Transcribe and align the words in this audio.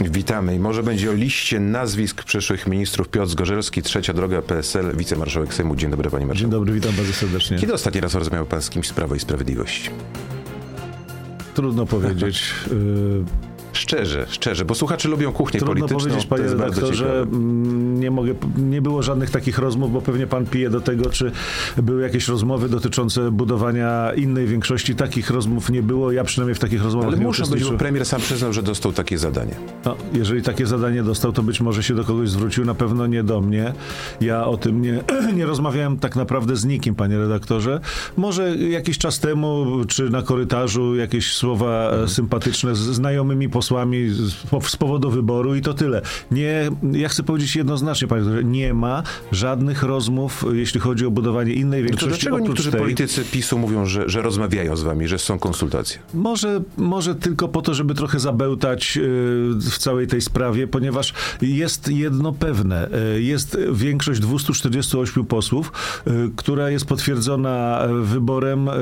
Witamy 0.00 0.54
i 0.54 0.58
może 0.58 0.82
będzie 0.82 1.10
o 1.10 1.12
liście 1.12 1.60
nazwisk 1.60 2.24
przyszłych 2.24 2.66
ministrów 2.66 3.08
Piotr 3.08 3.30
Zgorzelski, 3.30 3.82
Trzecia 3.82 4.12
Droga 4.12 4.42
PSL, 4.42 4.96
wicemarszałek 4.96 5.54
Sejmu. 5.54 5.76
Dzień 5.76 5.90
dobry 5.90 6.10
panie 6.10 6.26
marszałku. 6.26 6.40
Dzień 6.40 6.50
dobry, 6.50 6.72
witam 6.72 6.92
bardzo 6.92 7.12
serdecznie. 7.12 7.58
Kiedy 7.58 7.72
ostatni 7.72 8.00
raz 8.00 8.14
rozmawiał 8.14 8.46
pan 8.46 8.62
z 8.62 8.70
kimś 8.70 8.88
z 8.88 8.92
Prawa 8.92 9.16
i 9.16 9.20
Sprawiedliwości? 9.20 9.90
Trudno 11.54 11.86
powiedzieć. 11.86 12.42
Szczerze, 13.86 14.26
szczerze, 14.28 14.64
bo 14.64 14.74
słuchacze 14.74 15.08
lubią 15.08 15.32
kuchnię 15.32 15.60
Trudno 15.60 15.74
polityczną. 15.74 15.98
powiedzieć, 15.98 16.26
panie 16.26 16.42
redaktorze, 16.42 17.26
nie 17.94 18.10
mogę, 18.10 18.34
nie 18.58 18.82
było 18.82 19.02
żadnych 19.02 19.30
takich 19.30 19.58
rozmów, 19.58 19.92
bo 19.92 20.00
pewnie 20.00 20.26
pan 20.26 20.46
pije 20.46 20.70
do 20.70 20.80
tego, 20.80 21.10
czy 21.10 21.32
były 21.76 22.02
jakieś 22.02 22.28
rozmowy 22.28 22.68
dotyczące 22.68 23.30
budowania 23.30 24.12
innej 24.14 24.46
większości. 24.46 24.94
Takich 24.94 25.30
rozmów 25.30 25.70
nie 25.70 25.82
było, 25.82 26.12
ja 26.12 26.24
przynajmniej 26.24 26.54
w 26.54 26.58
takich 26.58 26.82
rozmowach 26.82 27.08
Ale 27.08 27.18
nie 27.18 27.24
muszą 27.24 27.46
być, 27.46 27.64
bo 27.64 27.72
premier 27.78 28.04
sam 28.06 28.20
przyznał, 28.20 28.52
że 28.52 28.62
dostał 28.62 28.92
takie 28.92 29.18
zadanie. 29.18 29.54
No, 29.84 29.96
jeżeli 30.12 30.42
takie 30.42 30.66
zadanie 30.66 31.02
dostał, 31.02 31.32
to 31.32 31.42
być 31.42 31.60
może 31.60 31.82
się 31.82 31.94
do 31.94 32.04
kogoś 32.04 32.28
zwrócił, 32.30 32.64
na 32.64 32.74
pewno 32.74 33.06
nie 33.06 33.22
do 33.22 33.40
mnie. 33.40 33.72
Ja 34.20 34.46
o 34.46 34.56
tym 34.56 34.82
nie, 34.82 35.00
nie 35.36 35.46
rozmawiałem 35.46 35.98
tak 35.98 36.16
naprawdę 36.16 36.56
z 36.56 36.64
nikim, 36.64 36.94
panie 36.94 37.18
redaktorze. 37.18 37.80
Może 38.16 38.56
jakiś 38.56 38.98
czas 38.98 39.20
temu, 39.20 39.66
czy 39.88 40.10
na 40.10 40.22
korytarzu, 40.22 40.96
jakieś 40.96 41.32
słowa 41.34 41.84
Mhm. 41.86 42.04
e, 42.04 42.08
sympatyczne 42.08 42.74
z 42.74 42.78
znajomymi 42.78 43.48
posłami 43.48 43.75
z, 44.10 44.34
z 44.68 44.76
powodu 44.76 45.10
wyboru 45.10 45.54
i 45.54 45.60
to 45.60 45.74
tyle. 45.74 46.02
Nie, 46.30 46.68
ja 46.92 47.08
chcę 47.08 47.22
powiedzieć 47.22 47.56
jednoznacznie, 47.56 48.08
panie 48.08 48.20
redaktorze, 48.20 48.44
nie 48.48 48.74
ma 48.74 49.02
żadnych 49.32 49.82
rozmów, 49.82 50.44
jeśli 50.52 50.80
chodzi 50.80 51.06
o 51.06 51.10
budowanie 51.10 51.52
innej 51.52 51.82
No 51.82 51.86
to 51.86 51.90
większości 51.90 52.08
dlaczego 52.26 52.38
niektórzy 52.38 52.70
tej. 52.70 52.80
politycy 52.80 53.24
PiSu 53.24 53.58
mówią, 53.58 53.86
że, 53.86 54.08
że 54.08 54.22
rozmawiają 54.22 54.76
z 54.76 54.82
wami, 54.82 55.08
że 55.08 55.18
są 55.18 55.38
konsultacje? 55.38 55.98
Może, 56.14 56.62
może 56.76 57.14
tylko 57.14 57.48
po 57.48 57.62
to, 57.62 57.74
żeby 57.74 57.94
trochę 57.94 58.20
zabełtać 58.20 58.96
y, 58.96 59.00
w 59.70 59.78
całej 59.78 60.06
tej 60.06 60.20
sprawie, 60.20 60.66
ponieważ 60.66 61.12
jest 61.42 61.88
jedno 61.88 62.32
pewne. 62.32 62.88
y, 63.16 63.22
Jest 63.22 63.58
większość 63.72 64.20
248 64.20 65.24
posłów, 65.24 65.72
y, 66.06 66.10
która 66.36 66.70
jest 66.70 66.84
potwierdzona 66.84 67.80
wyborem 68.02 68.68
y, 68.68 68.72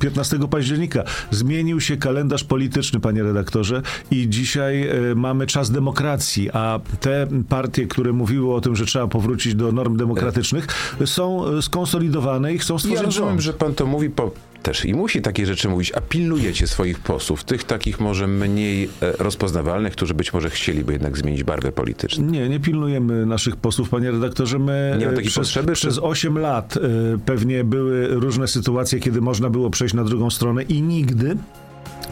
15 0.00 0.48
października. 0.48 1.04
Zmienił 1.30 1.80
się 1.80 1.96
kalendarz 1.96 2.44
polityczny, 2.44 3.00
panie 3.00 3.22
redaktorze, 3.22 3.82
i 4.12 4.28
dzisiaj 4.28 4.88
y, 5.10 5.14
mamy 5.14 5.46
czas 5.46 5.70
demokracji, 5.70 6.50
a 6.52 6.80
te 7.00 7.26
partie, 7.48 7.86
które 7.86 8.12
mówiły 8.12 8.54
o 8.54 8.60
tym, 8.60 8.76
że 8.76 8.86
trzeba 8.86 9.06
powrócić 9.06 9.54
do 9.54 9.72
norm 9.72 9.96
demokratycznych, 9.96 10.66
są 11.04 11.48
y, 11.58 11.62
skonsolidowane 11.62 12.54
i 12.54 12.58
chcą 12.58 12.78
stworzyć 12.78 13.00
Ja 13.00 13.06
rozumiem, 13.06 13.28
rząd. 13.30 13.40
że 13.40 13.52
pan 13.52 13.74
to 13.74 13.86
mówi 13.86 14.10
po 14.10 14.30
też 14.62 14.84
i 14.84 14.94
musi 14.94 15.22
takie 15.22 15.46
rzeczy 15.46 15.68
mówić, 15.68 15.92
a 15.94 16.00
pilnujecie 16.00 16.66
swoich 16.66 16.98
posłów, 17.00 17.44
tych 17.44 17.64
takich 17.64 18.00
może 18.00 18.26
mniej 18.26 18.84
e, 18.84 19.12
rozpoznawalnych, 19.18 19.92
którzy 19.92 20.14
być 20.14 20.32
może 20.32 20.50
chcieliby 20.50 20.92
jednak 20.92 21.18
zmienić 21.18 21.44
barwę 21.44 21.72
polityczną. 21.72 22.24
Nie, 22.24 22.48
nie 22.48 22.60
pilnujemy 22.60 23.26
naszych 23.26 23.56
posłów, 23.56 23.88
panie 23.88 24.10
redaktorze. 24.10 24.58
My 24.58 24.96
Nie 24.98 25.06
ma 25.06 25.12
e, 25.12 25.14
takiej 25.14 25.30
przez, 25.30 25.46
potrzeby, 25.48 25.72
czy- 25.72 25.80
przez 25.80 25.98
8 25.98 26.38
lat 26.38 26.76
e, 26.76 26.80
pewnie 27.26 27.64
były 27.64 28.06
różne 28.08 28.48
sytuacje, 28.48 29.00
kiedy 29.00 29.20
można 29.20 29.50
było 29.50 29.70
przejść 29.70 29.94
na 29.94 30.04
drugą 30.04 30.30
stronę 30.30 30.62
i 30.62 30.82
nigdy. 30.82 31.36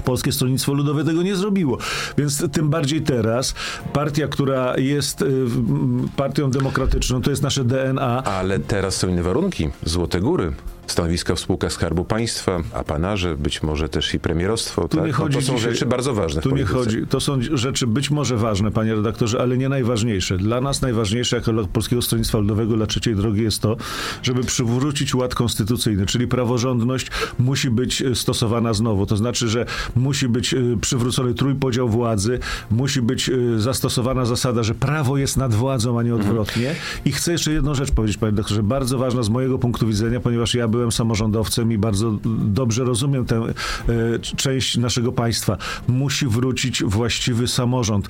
Polskie 0.02 0.32
Stronnictwo 0.32 0.72
Ludowe 0.72 1.04
tego 1.04 1.22
nie 1.22 1.36
zrobiło. 1.36 1.78
Więc 2.18 2.52
tym 2.52 2.70
bardziej 2.70 3.02
teraz 3.02 3.54
partia, 3.92 4.28
która 4.28 4.78
jest 4.78 5.22
m, 5.22 6.08
partią 6.16 6.50
demokratyczną, 6.50 7.22
to 7.22 7.30
jest 7.30 7.42
nasze 7.42 7.64
DNA. 7.64 8.22
Ale 8.24 8.58
teraz 8.58 8.96
są 8.96 9.08
inne 9.08 9.22
warunki. 9.22 9.70
Złote 9.82 10.20
góry, 10.20 10.52
stanowiska 10.91 11.34
w 11.34 11.41
spółkach 11.41 11.72
Skarbu 11.72 12.05
Państwa, 12.05 12.60
apanarze, 12.74 13.36
być 13.36 13.62
może 13.62 13.88
też 13.88 14.14
i 14.14 14.20
premierostwo. 14.20 14.88
Tu 14.88 14.97
tak? 14.97 15.06
nie 15.06 15.12
no, 15.12 15.19
chodzi 15.19 15.36
to 15.36 15.42
są 15.42 15.56
dzisiaj- 15.56 15.72
rzeczy 15.72 15.86
bardzo 15.86 16.14
ważne 16.14 16.42
Tu 16.42 16.56
nie 16.56 16.64
chodzi. 16.64 17.06
To 17.06 17.20
są 17.20 17.38
rzeczy 17.52 17.86
być 17.86 18.10
może 18.10 18.36
ważne, 18.36 18.70
panie 18.70 18.94
redaktorze, 18.94 19.41
ale 19.41 19.58
nie 19.58 19.69
najważniejsze. 19.69 20.36
Dla 20.36 20.60
nas 20.60 20.82
najważniejsze, 20.82 21.36
jako 21.36 21.52
dla 21.52 21.64
Polskiego 21.64 22.02
Stronnictwa 22.02 22.38
Ludowego, 22.38 22.77
dla 22.77 22.86
trzeciej 22.86 23.16
drogi 23.16 23.42
jest 23.42 23.62
to, 23.62 23.77
żeby 24.22 24.42
przywrócić 24.44 25.14
ład 25.14 25.34
konstytucyjny, 25.34 26.06
czyli 26.06 26.28
praworządność 26.28 27.06
musi 27.38 27.70
być 27.70 28.03
e, 28.03 28.14
stosowana 28.14 28.75
znowu. 28.75 29.06
To 29.06 29.16
znaczy, 29.16 29.48
że 29.48 29.66
musi 29.97 30.28
być 30.28 30.54
e, 30.54 30.59
przywrócony 30.81 31.34
trójpodział 31.34 31.88
władzy, 31.88 32.38
musi 32.70 33.03
być 33.03 33.31
e, 33.31 33.60
zastosowana 33.60 34.25
zasada, 34.25 34.62
że 34.62 34.75
prawo 34.75 35.19
jest 35.19 35.37
nad 35.37 35.54
władzą, 35.54 35.98
a 35.98 36.03
nie 36.03 36.14
odwrotnie. 36.14 36.75
I 37.04 37.12
chcę 37.12 37.32
jeszcze 37.32 37.53
jedną 37.53 37.75
rzecz 37.75 37.91
powiedzieć, 37.91 38.16
panie 38.16 38.32
doktorze, 38.32 38.62
bardzo 38.62 38.98
ważna 38.98 39.22
z 39.22 39.28
mojego 39.28 39.59
punktu 39.59 39.87
widzenia, 39.87 40.20
ponieważ 40.20 40.54
ja 40.54 40.69
byłem 40.69 40.79
samorządowcem 40.88 41.72
i 41.72 41.78
bardzo 41.78 42.18
dobrze 42.38 42.84
rozumiem 42.84 43.24
tę 43.24 43.36
e, 43.36 44.18
część 44.18 44.76
naszego 44.76 45.12
państwa. 45.12 45.56
Musi 45.88 46.26
wrócić 46.26 46.84
właściwy 46.84 47.48
samorząd. 47.48 48.08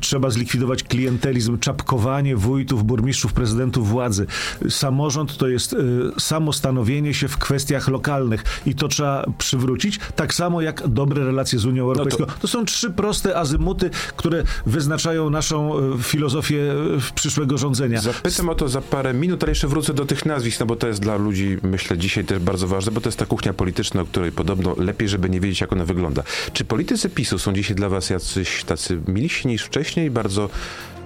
Trzeba 0.00 0.30
zlikwidować 0.30 0.82
klientelizm, 0.82 1.58
czapkowanie 1.58 2.36
wójtów, 2.36 2.84
burmistrzów, 2.84 3.32
prezydentów 3.32 3.88
władzy. 3.88 4.26
Samorząd 4.68 5.36
to 5.36 5.48
jest 5.48 5.72
e, 5.72 5.76
samostanowienie 6.20 7.14
się 7.14 7.28
w 7.28 7.38
kwestiach 7.38 7.88
lokalnych 7.88 8.44
i 8.66 8.74
to 8.74 8.88
trzeba 8.88 9.24
przywrócić, 9.38 10.00
tak 10.16 10.34
samo 10.34 10.62
jak 10.62 10.88
dobre 10.88 11.24
relacje 11.24 11.58
z 11.58 11.64
Unią 11.64 11.82
Europejską. 11.82 12.24
to... 12.40 12.48
są 12.48 12.64
trzy 12.64 12.90
proste 12.90 13.36
azymuty, 13.36 13.90
które 14.16 14.44
wyznaczają 14.66 15.30
naszą 15.30 15.78
e, 15.78 16.02
filozofię 16.02 16.74
przyszłego 17.14 17.58
rządzenia. 17.58 18.00
Zapytam 18.00 18.48
o 18.48 18.54
to 18.54 18.68
za 18.68 18.80
parę 18.80 19.14
minut, 19.14 19.42
ale 19.42 19.50
jeszcze 19.50 19.68
wrócę 19.68 19.94
do 19.94 20.04
tych 20.04 20.26
nazwisk, 20.26 20.60
no 20.60 20.66
bo 20.66 20.76
to 20.76 20.88
jest 20.88 21.00
dla 21.00 21.16
ludzi, 21.16 21.58
myślę, 21.62 21.98
dzisiaj 22.08 22.24
też 22.24 22.38
bardzo 22.38 22.68
ważne, 22.68 22.92
bo 22.92 23.00
to 23.00 23.08
jest 23.08 23.18
ta 23.18 23.26
kuchnia 23.26 23.52
polityczna, 23.52 24.02
o 24.02 24.04
której 24.04 24.32
podobno 24.32 24.74
lepiej, 24.78 25.08
żeby 25.08 25.30
nie 25.30 25.40
wiedzieć, 25.40 25.60
jak 25.60 25.72
ona 25.72 25.84
wygląda. 25.84 26.22
Czy 26.52 26.64
politycy 26.64 27.10
PiSu 27.10 27.38
są 27.38 27.52
dzisiaj 27.52 27.76
dla 27.76 27.88
was 27.88 28.10
jacyś 28.10 28.64
tacy 28.64 29.00
milsi 29.08 29.48
niż 29.48 29.64
wcześniej, 29.64 30.10
bardzo 30.10 30.50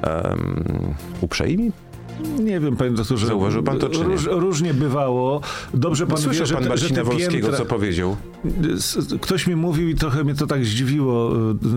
em, 0.03 0.95
uprzejmi? 1.21 1.73
Nie 2.39 2.61
wiem, 2.61 2.77
panie 2.77 2.91
doktorze. 2.91 3.27
Zauważył 3.27 3.63
pan 3.63 3.79
to, 3.79 3.89
czy 3.89 3.99
nie? 3.99 4.05
Róż, 4.05 4.25
różnie 4.31 4.75
bywało. 4.75 5.41
Dobrze 5.75 6.07
pan 6.07 6.17
wie, 6.17 6.23
Słyszał 6.23 6.47
że, 6.47 6.55
pan 6.55 6.63
że 6.63 6.69
Marcina 6.69 6.95
te 6.95 7.05
Wolskiego, 7.05 7.33
piętra... 7.33 7.57
co 7.59 7.65
powiedział? 7.67 8.17
Ktoś 9.21 9.47
mi 9.47 9.57
mówił 9.57 9.89
i 9.89 9.95
trochę 9.95 10.25
mnie 10.25 10.35
to 10.35 10.47
tak 10.47 10.65
zdziwiło, 10.65 11.33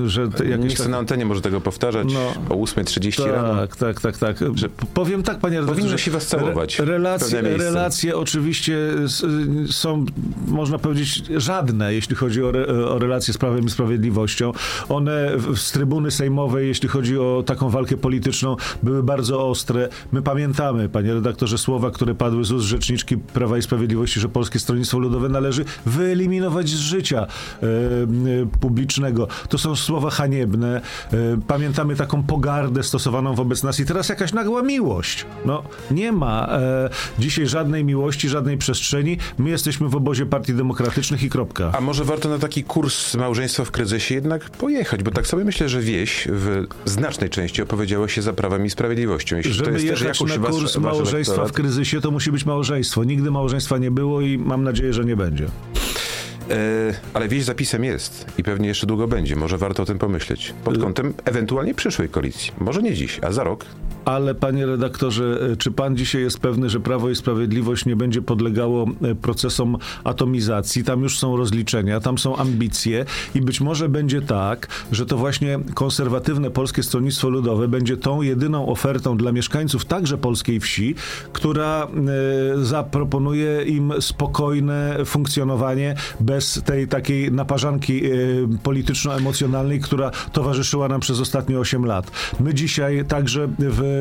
y, 0.06 0.10
że 0.10 0.28
te 0.30 0.58
Nie 0.58 0.68
chcę 0.70 0.84
tak- 0.84 0.92
na 0.92 0.98
antenie 0.98 1.26
może 1.26 1.42
tego 1.42 1.62
powtarzać 1.62 2.08
No. 2.14 2.56
o 2.56 2.58
8.30 2.58 3.26
rano. 3.32 3.56
Tak, 3.56 3.76
tak, 3.76 4.02
tak, 4.02 4.18
tak. 4.18 4.38
Że 4.56 4.70
powiem 4.94 5.24
tak, 5.24 5.40
panie 5.40 5.56
redaktorze. 5.56 5.82
Powinno 5.82 5.98
się 5.98 6.12
was 6.12 6.28
całować 6.28 6.80
Re- 6.80 6.86
relacje, 6.86 7.42
relacje 7.42 8.18
oczywiście 8.18 8.78
y, 9.68 9.74
są, 9.74 10.06
można 10.48 10.78
powiedzieć, 10.80 11.24
żadne, 11.38 11.94
jeśli 11.94 12.16
chodzi 12.16 12.44
o, 12.44 12.50
re, 12.50 12.68
o 12.90 13.00
relacje 13.00 13.34
z 13.34 13.38
Prawem 13.38 13.66
i 13.66 13.70
Sprawiedliwością. 13.70 14.52
One 14.90 15.32
z 15.56 15.72
trybuny 15.72 16.12
sejmowej, 16.12 16.68
jeśli 16.68 16.90
chodzi 16.90 17.18
o 17.18 17.44
taką 17.46 17.70
walkę 17.70 17.98
polityczną, 17.98 18.56
były 18.84 19.04
bardzo 19.04 19.48
ostre. 19.50 19.90
My 20.12 20.22
pamiętamy, 20.22 20.35
panie 20.92 21.14
redaktorze, 21.14 21.58
słowa, 21.58 21.92
które 21.92 22.16
padły 22.16 22.46
z 22.46 22.52
ust 22.52 22.66
rzeczniczki 22.66 23.18
Prawa 23.18 23.58
i 23.58 23.62
Sprawiedliwości, 23.62 24.20
że 24.20 24.30
Polskie 24.30 24.60
Stronnictwo 24.60 25.00
Ludowe 25.00 25.30
należy 25.30 25.66
wyeliminować 25.86 26.70
z 26.70 26.80
życia 26.80 27.28
e, 27.64 27.66
e, 27.66 27.68
publicznego. 28.60 29.28
To 29.50 29.58
są 29.58 29.76
słowa 29.76 30.10
haniebne. 30.10 30.82
E, 31.14 31.18
pamiętamy 31.48 31.96
taką 31.96 32.24
pogardę 32.24 32.84
stosowaną 32.84 33.36
wobec 33.36 33.64
nas 33.64 33.80
i 33.80 33.86
teraz 33.86 34.10
jakaś 34.10 34.34
nagła 34.34 34.62
miłość. 34.62 35.26
No, 35.46 35.64
nie 35.92 36.12
ma 36.12 36.48
e, 36.48 36.90
dzisiaj 37.20 37.48
żadnej 37.48 37.86
miłości, 37.86 38.30
żadnej 38.30 38.58
przestrzeni. 38.58 39.18
My 39.38 39.50
jesteśmy 39.50 39.90
w 39.90 39.96
obozie 39.96 40.26
partii 40.26 40.54
demokratycznych 40.54 41.24
i 41.24 41.30
kropka. 41.30 41.72
A 41.78 41.82
może 41.82 42.04
warto 42.04 42.30
na 42.30 42.40
taki 42.40 42.64
kurs 42.64 43.16
małżeństwa 43.16 43.66
w 43.66 43.72
kryzysie 43.72 44.16
jednak 44.16 44.50
pojechać, 44.50 45.04
bo 45.04 45.12
tak 45.12 45.28
sobie 45.28 45.46
myślę, 45.46 45.70
że 45.70 45.82
wieś 45.82 46.28
w 46.32 46.64
znacznej 46.86 47.30
części 47.30 47.62
opowiedziała 47.62 48.08
się 48.08 48.22
za 48.22 48.34
prawem 48.34 48.66
i 48.66 48.70
sprawiedliwością. 48.70 49.36
Jeśli 49.36 49.52
to 49.52 49.58
Żeby 49.58 49.72
jest 49.72 49.88
też 49.88 50.04
jakoś 50.22 50.38
na 50.38 50.50
kurs 50.50 50.74
wasz 50.78 50.84
małżeństwa 50.84 51.46
w 51.46 51.52
kryzysie, 51.52 52.02
to 52.02 52.12
musi 52.12 52.32
być 52.32 52.46
małżeństwo. 52.46 53.04
Nigdy 53.04 53.32
małżeństwa 53.32 53.78
nie 53.78 53.92
było 53.92 54.22
i 54.22 54.38
mam 54.38 54.64
nadzieję, 54.64 54.94
że 54.94 55.06
nie 55.06 55.16
będzie. 55.16 55.48
E, 56.50 56.94
ale 57.14 57.28
wieś 57.28 57.44
zapisem 57.44 57.84
jest 57.84 58.26
i 58.38 58.44
pewnie 58.44 58.68
jeszcze 58.68 58.88
długo 58.88 59.08
będzie. 59.08 59.36
Może 59.36 59.58
warto 59.58 59.84
o 59.84 59.86
tym 59.86 60.00
pomyśleć. 60.00 60.54
Pod 60.64 60.78
kątem 60.78 61.14
ewentualnie 61.26 61.74
przyszłej 61.74 62.10
koalicji. 62.10 62.52
Może 62.60 62.82
nie 62.82 62.94
dziś, 62.94 63.20
a 63.24 63.32
za 63.32 63.44
rok. 63.44 63.66
Ale 64.06 64.36
panie 64.36 64.66
redaktorze, 64.66 65.40
e, 65.52 65.56
czy 65.56 65.72
pan 65.72 65.98
dzisiaj 65.98 66.22
jest 66.22 66.40
pewny, 66.40 66.70
że 66.70 66.80
Prawo 66.80 67.10
i 67.10 67.16
Sprawiedliwość 67.16 67.86
nie 67.86 67.96
będzie 67.96 68.22
podlegało 68.22 68.86
e, 69.02 69.16
procesom 69.16 69.78
atomizacji? 70.04 70.84
Tam 70.84 71.02
już 71.02 71.20
są 71.20 71.38
rozliczenia, 71.38 72.00
tam 72.00 72.18
są 72.18 72.36
ambicje 72.36 73.06
i 73.36 73.42
być 73.42 73.62
może 73.62 73.90
będzie 73.90 74.22
tak, 74.22 74.68
że 74.92 75.06
to 75.06 75.18
właśnie 75.18 75.60
konserwatywne 75.74 76.52
Polskie 76.52 76.84
Stronnictwo 76.84 77.30
Ludowe 77.30 77.68
będzie 77.68 77.98
tą 77.98 78.22
jedyną 78.22 78.68
ofertą 78.68 79.18
dla 79.18 79.32
mieszkańców 79.32 79.86
także 79.86 80.18
polskiej 80.18 80.60
wsi, 80.60 80.96
która 81.34 81.88
zaproponuje 82.56 83.64
im 83.64 83.94
spokojne 84.00 84.98
funkcjonowanie 85.06 85.96
bez 86.20 86.35
tej 86.66 86.88
takiej 86.88 87.32
naparzanki 87.32 88.06
e, 88.06 88.10
polityczno-emocjonalnej, 88.64 89.80
która 89.80 90.12
towarzyszyła 90.32 90.88
nam 90.88 91.02
przez 91.02 91.20
ostatnie 91.20 91.60
8 91.60 91.86
lat. 91.86 92.12
My 92.40 92.54
dzisiaj 92.54 93.06
także 93.06 93.48
w 93.60 93.96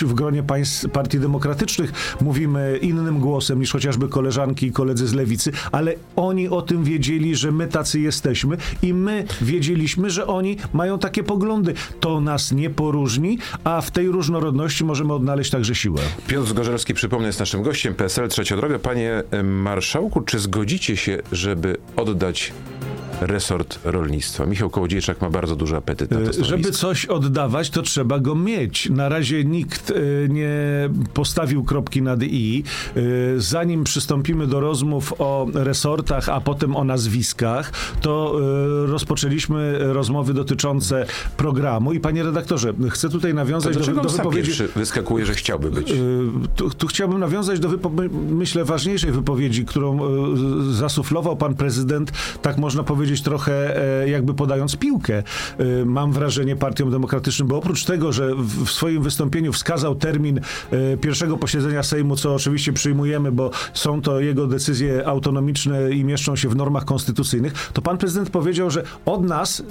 w 0.00 0.14
gronie 0.14 0.42
państw, 0.42 0.88
partii 0.88 1.18
demokratycznych 1.18 2.16
mówimy 2.20 2.78
innym 2.82 3.20
głosem 3.20 3.60
niż 3.60 3.72
chociażby 3.72 4.08
koleżanki 4.08 4.66
i 4.66 4.72
koledzy 4.72 5.06
z 5.06 5.12
lewicy, 5.12 5.52
ale 5.72 5.94
oni 6.16 6.48
o 6.48 6.62
tym 6.62 6.84
wiedzieli, 6.84 7.36
że 7.36 7.52
my 7.52 7.66
tacy 7.66 8.00
jesteśmy 8.00 8.56
i 8.82 8.94
my 8.94 9.24
wiedzieliśmy, 9.40 10.10
że 10.10 10.26
oni 10.26 10.56
mają 10.72 10.98
takie 10.98 11.22
poglądy. 11.22 11.74
To 12.00 12.20
nas 12.20 12.52
nie 12.52 12.70
poróżni, 12.70 13.38
a 13.64 13.80
w 13.80 13.90
tej 13.90 14.08
różnorodności 14.08 14.84
możemy 14.84 15.14
odnaleźć 15.14 15.50
także 15.50 15.74
siłę. 15.74 16.00
Piotr 16.26 16.48
Zgorzelski, 16.48 16.94
przypomnę, 16.94 17.26
jest 17.26 17.40
naszym 17.40 17.62
gościem, 17.62 17.94
PSL 17.94 18.28
Trzecia 18.28 18.56
Droga. 18.56 18.78
Panie 18.78 19.22
marszałku, 19.44 20.20
czy 20.20 20.38
zgodzicie 20.38 20.96
się, 20.96 21.18
żeby 21.32 21.71
oddać 21.96 22.52
resort 23.26 23.78
rolnictwa. 23.84 24.46
Michał 24.46 24.70
Kołodziejczak 24.70 25.20
ma 25.20 25.30
bardzo 25.30 25.56
duży 25.56 25.76
apetyt 25.76 26.10
na 26.10 26.20
to 26.20 26.40
e, 26.40 26.44
Żeby 26.44 26.70
coś 26.70 27.06
oddawać, 27.06 27.70
to 27.70 27.82
trzeba 27.82 28.18
go 28.18 28.34
mieć. 28.34 28.90
Na 28.90 29.08
razie 29.08 29.44
nikt 29.44 29.90
e, 29.90 29.94
nie 30.28 30.50
postawił 31.14 31.64
kropki 31.64 32.02
nad 32.02 32.22
i. 32.22 32.64
E, 32.96 33.00
zanim 33.36 33.84
przystąpimy 33.84 34.46
do 34.46 34.60
rozmów 34.60 35.14
o 35.18 35.46
resortach, 35.54 36.28
a 36.28 36.40
potem 36.40 36.76
o 36.76 36.84
nazwiskach, 36.84 37.72
to 38.00 38.40
rozpoczęliśmy 38.86 39.78
rozmowy 39.92 40.34
dotyczące 40.34 41.06
programu. 41.36 41.92
I 41.92 42.00
panie 42.00 42.22
redaktorze, 42.22 42.74
chcę 42.90 43.08
tutaj 43.08 43.34
nawiązać 43.34 43.74
to 43.74 43.80
do, 43.80 44.02
do 44.02 44.08
wypowiedzi... 44.08 44.52
wyskakuje, 44.76 45.26
że 45.26 45.34
chciałby 45.34 45.70
być? 45.70 45.94
Tu, 46.56 46.70
tu 46.70 46.86
chciałbym 46.86 47.20
nawiązać 47.20 47.60
do, 47.60 47.68
myślę, 48.30 48.64
ważniejszej 48.64 49.12
wypowiedzi, 49.12 49.64
którą 49.64 49.98
zasuflował 50.72 51.36
pan 51.36 51.54
prezydent, 51.54 52.12
tak 52.42 52.58
można 52.58 52.82
powiedzieć, 52.82 53.11
powiedzieć 53.12 53.24
trochę 53.24 53.82
e, 54.02 54.08
jakby 54.08 54.34
podając 54.34 54.76
piłkę. 54.76 55.22
E, 55.58 55.84
mam 55.84 56.12
wrażenie 56.12 56.56
partiom 56.56 56.90
demokratycznym, 56.90 57.48
bo 57.48 57.56
oprócz 57.56 57.84
tego, 57.84 58.12
że 58.12 58.34
w 58.34 58.70
swoim 58.70 59.02
wystąpieniu 59.02 59.52
wskazał 59.52 59.94
termin 59.94 60.40
e, 60.70 60.96
pierwszego 60.96 61.36
posiedzenia 61.36 61.82
Sejmu, 61.82 62.16
co 62.16 62.34
oczywiście 62.34 62.72
przyjmujemy, 62.72 63.32
bo 63.32 63.50
są 63.74 64.02
to 64.02 64.20
jego 64.20 64.46
decyzje 64.46 65.06
autonomiczne 65.06 65.92
i 65.92 66.04
mieszczą 66.04 66.36
się 66.36 66.48
w 66.48 66.56
normach 66.56 66.84
konstytucyjnych, 66.84 67.70
to 67.72 67.82
pan 67.82 67.98
prezydent 67.98 68.30
powiedział, 68.30 68.70
że 68.70 68.82
od 69.04 69.24
nas 69.24 69.62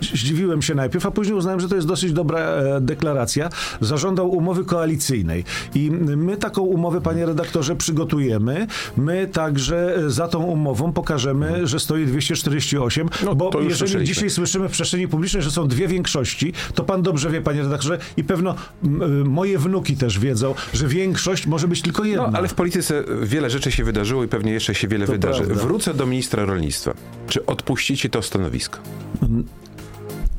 zdziwiłem 0.00 0.62
się 0.62 0.74
najpierw, 0.74 1.06
a 1.06 1.10
później 1.10 1.36
uznałem, 1.36 1.60
że 1.60 1.68
to 1.68 1.74
jest 1.74 1.86
dosyć 1.86 2.12
dobra 2.12 2.38
e, 2.38 2.80
deklaracja. 2.80 3.48
Zażądał 3.80 4.30
umowy 4.30 4.64
koalicyjnej. 4.64 5.44
I 5.74 5.90
my 5.90 6.36
taką 6.36 6.62
umowę, 6.62 7.00
panie 7.00 7.26
redaktorze, 7.26 7.76
przygotujemy. 7.76 8.66
My 8.96 9.26
także 9.26 9.96
za 10.06 10.28
tą 10.28 10.42
umową 10.42 10.92
pokażemy, 10.92 11.66
że 11.66 11.80
stoi 11.80 12.06
248, 12.06 13.08
no, 13.24 13.34
bo 13.34 13.60
jeżeli 13.60 14.04
dzisiaj 14.04 14.30
słyszymy 14.30 14.68
w 14.68 14.72
przestrzeni 14.72 15.08
publicznej, 15.08 15.42
że 15.42 15.50
są 15.50 15.68
dwie 15.68 15.88
większości, 15.88 16.52
to 16.74 16.84
pan 16.84 17.02
dobrze 17.02 17.30
wie, 17.30 17.40
panie 17.40 17.62
redaktorze, 17.62 17.98
i 18.16 18.24
pewno 18.24 18.54
moje 19.24 19.58
wnuki 19.58 19.96
też 19.96 20.18
wiedzą, 20.18 20.54
że 20.74 20.88
większość 20.88 21.46
może 21.46 21.68
być 21.68 21.82
tylko 21.82 22.04
jedna. 22.04 22.30
No, 22.30 22.38
ale 22.38 22.48
w 22.48 22.54
polityce 22.54 23.04
wiele 23.22 23.50
rzeczy 23.50 23.72
się 23.72 23.84
wydarzyło 23.84 24.24
i 24.24 24.28
pewnie 24.28 24.52
jeszcze 24.52 24.74
się 24.74 24.88
wiele 24.88 25.06
to 25.06 25.12
wydarzy. 25.12 25.42
Prawda. 25.42 25.64
Wrócę 25.64 25.94
do 25.94 26.06
ministra 26.06 26.44
rolnictwa. 26.44 26.94
Czy 27.28 27.46
odpuścicie 27.46 28.08
to 28.08 28.22
stanowisko? 28.22 28.78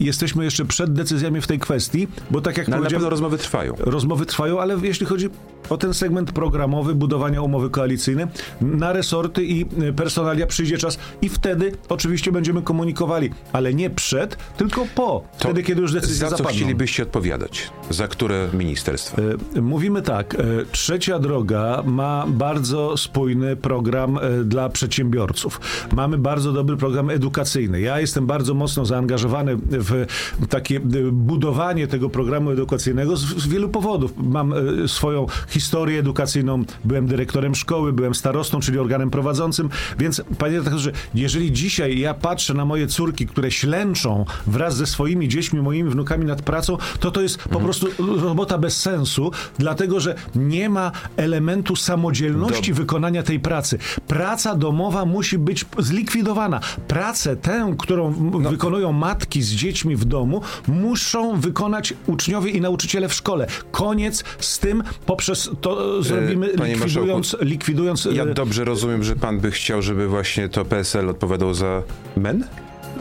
Jesteśmy 0.05 0.43
jeszcze 0.43 0.65
przed 0.65 0.93
decyzjami 0.93 1.41
w 1.41 1.47
tej 1.47 1.59
kwestii, 1.59 2.07
bo 2.31 2.41
tak 2.41 2.57
jak 2.57 2.67
no, 2.67 2.77
powiedziałem... 2.77 2.83
Na 2.83 2.89
pewno 2.97 3.09
rozmowy 3.09 3.37
trwają. 3.37 3.75
Rozmowy 3.79 4.25
trwają, 4.25 4.61
ale 4.61 4.77
jeśli 4.83 5.05
chodzi 5.05 5.29
o 5.69 5.77
ten 5.77 5.93
segment 5.93 6.31
programowy 6.31 6.95
budowania 6.95 7.41
umowy 7.41 7.69
koalicyjnej, 7.69 8.25
na 8.61 8.93
resorty 8.93 9.43
i 9.43 9.65
personalia 9.95 10.47
przyjdzie 10.47 10.77
czas 10.77 10.97
i 11.21 11.29
wtedy 11.29 11.71
oczywiście 11.89 12.31
będziemy 12.31 12.61
komunikowali, 12.61 13.29
ale 13.53 13.73
nie 13.73 13.89
przed, 13.89 14.37
tylko 14.57 14.85
po, 14.95 15.01
to 15.01 15.23
wtedy, 15.37 15.63
kiedy 15.63 15.81
już 15.81 15.93
decyzje 15.93 16.15
za 16.15 16.29
co 16.29 16.37
zapadną. 16.37 16.57
chcielibyście 16.57 17.03
odpowiadać? 17.03 17.71
Za 17.89 18.07
które 18.07 18.49
ministerstwa? 18.53 19.21
E, 19.55 19.61
mówimy 19.61 20.01
tak, 20.01 20.35
e, 20.35 20.37
Trzecia 20.71 21.19
Droga 21.19 21.83
ma 21.85 22.25
bardzo 22.27 22.97
spójny 22.97 23.55
program 23.55 24.17
e, 24.17 24.43
dla 24.43 24.69
przedsiębiorców. 24.69 25.61
Mamy 25.95 26.17
bardzo 26.17 26.51
dobry 26.51 26.77
program 26.77 27.09
edukacyjny. 27.09 27.81
Ja 27.81 27.99
jestem 27.99 28.27
bardzo 28.27 28.53
mocno 28.53 28.85
zaangażowany 28.85 29.57
w 29.57 29.90
w 29.91 30.47
takie 30.49 30.77
e, 30.77 30.81
budowanie 31.11 31.87
tego 31.87 32.09
programu 32.09 32.51
edukacyjnego 32.51 33.17
z, 33.17 33.21
z 33.21 33.47
wielu 33.47 33.69
powodów. 33.69 34.13
Mam 34.17 34.53
e, 34.53 34.87
swoją 34.87 35.25
historię 35.49 35.99
edukacyjną, 35.99 36.63
byłem 36.83 37.07
dyrektorem 37.07 37.55
szkoły, 37.55 37.93
byłem 37.93 38.15
starostą, 38.15 38.59
czyli 38.59 38.79
organem 38.79 39.09
prowadzącym, 39.09 39.69
więc 39.99 40.21
panie 40.37 40.57
redaktorze, 40.57 40.91
jeżeli 41.15 41.51
dzisiaj 41.51 41.99
ja 41.99 42.13
patrzę 42.13 42.53
na 42.53 42.65
moje 42.65 42.87
córki, 42.87 43.27
które 43.27 43.51
ślęczą 43.51 44.25
wraz 44.47 44.75
ze 44.75 44.85
swoimi 44.85 45.27
dziećmi, 45.27 45.61
moimi 45.61 45.89
wnukami 45.89 46.25
nad 46.25 46.41
pracą, 46.41 46.77
to 46.99 47.11
to 47.11 47.21
jest 47.21 47.37
po 47.37 47.59
mhm. 47.59 47.63
prostu 47.63 47.87
robota 48.21 48.57
bez 48.57 48.77
sensu, 48.77 49.31
dlatego 49.59 49.99
że 49.99 50.15
nie 50.35 50.69
ma 50.69 50.91
elementu 51.17 51.75
samodzielności 51.75 52.73
wykonania 52.73 53.23
tej 53.23 53.39
pracy. 53.39 53.77
Praca 54.07 54.55
domowa 54.55 55.05
musi 55.05 55.37
być 55.37 55.65
zlikwidowana. 55.79 56.59
Pracę 56.87 57.35
tę, 57.35 57.75
którą 57.79 58.31
no. 58.41 58.49
wykonują 58.49 58.91
matki 58.91 59.41
z 59.41 59.51
dziećmi, 59.51 59.80
dziećmi 59.81 59.95
w 59.95 60.05
domu 60.05 60.41
muszą 60.67 61.39
wykonać 61.39 61.93
uczniowie 62.07 62.51
i 62.51 62.61
nauczyciele 62.61 63.09
w 63.09 63.13
szkole. 63.13 63.47
Koniec 63.71 64.23
z 64.39 64.59
tym, 64.59 64.83
poprzez 65.05 65.49
to 65.61 65.99
e, 65.99 66.03
zrobimy, 66.03 66.49
Panie 66.49 66.73
likwidując, 66.73 67.37
likwidując... 67.41 68.07
Ja 68.13 68.23
e, 68.23 68.33
dobrze 68.33 68.65
rozumiem, 68.65 69.03
że 69.03 69.15
pan 69.15 69.39
by 69.39 69.51
chciał, 69.51 69.81
żeby 69.81 70.07
właśnie 70.07 70.49
to 70.49 70.65
PSL 70.65 71.09
odpowiadał 71.09 71.53
za 71.53 71.83
MEN? 72.17 72.43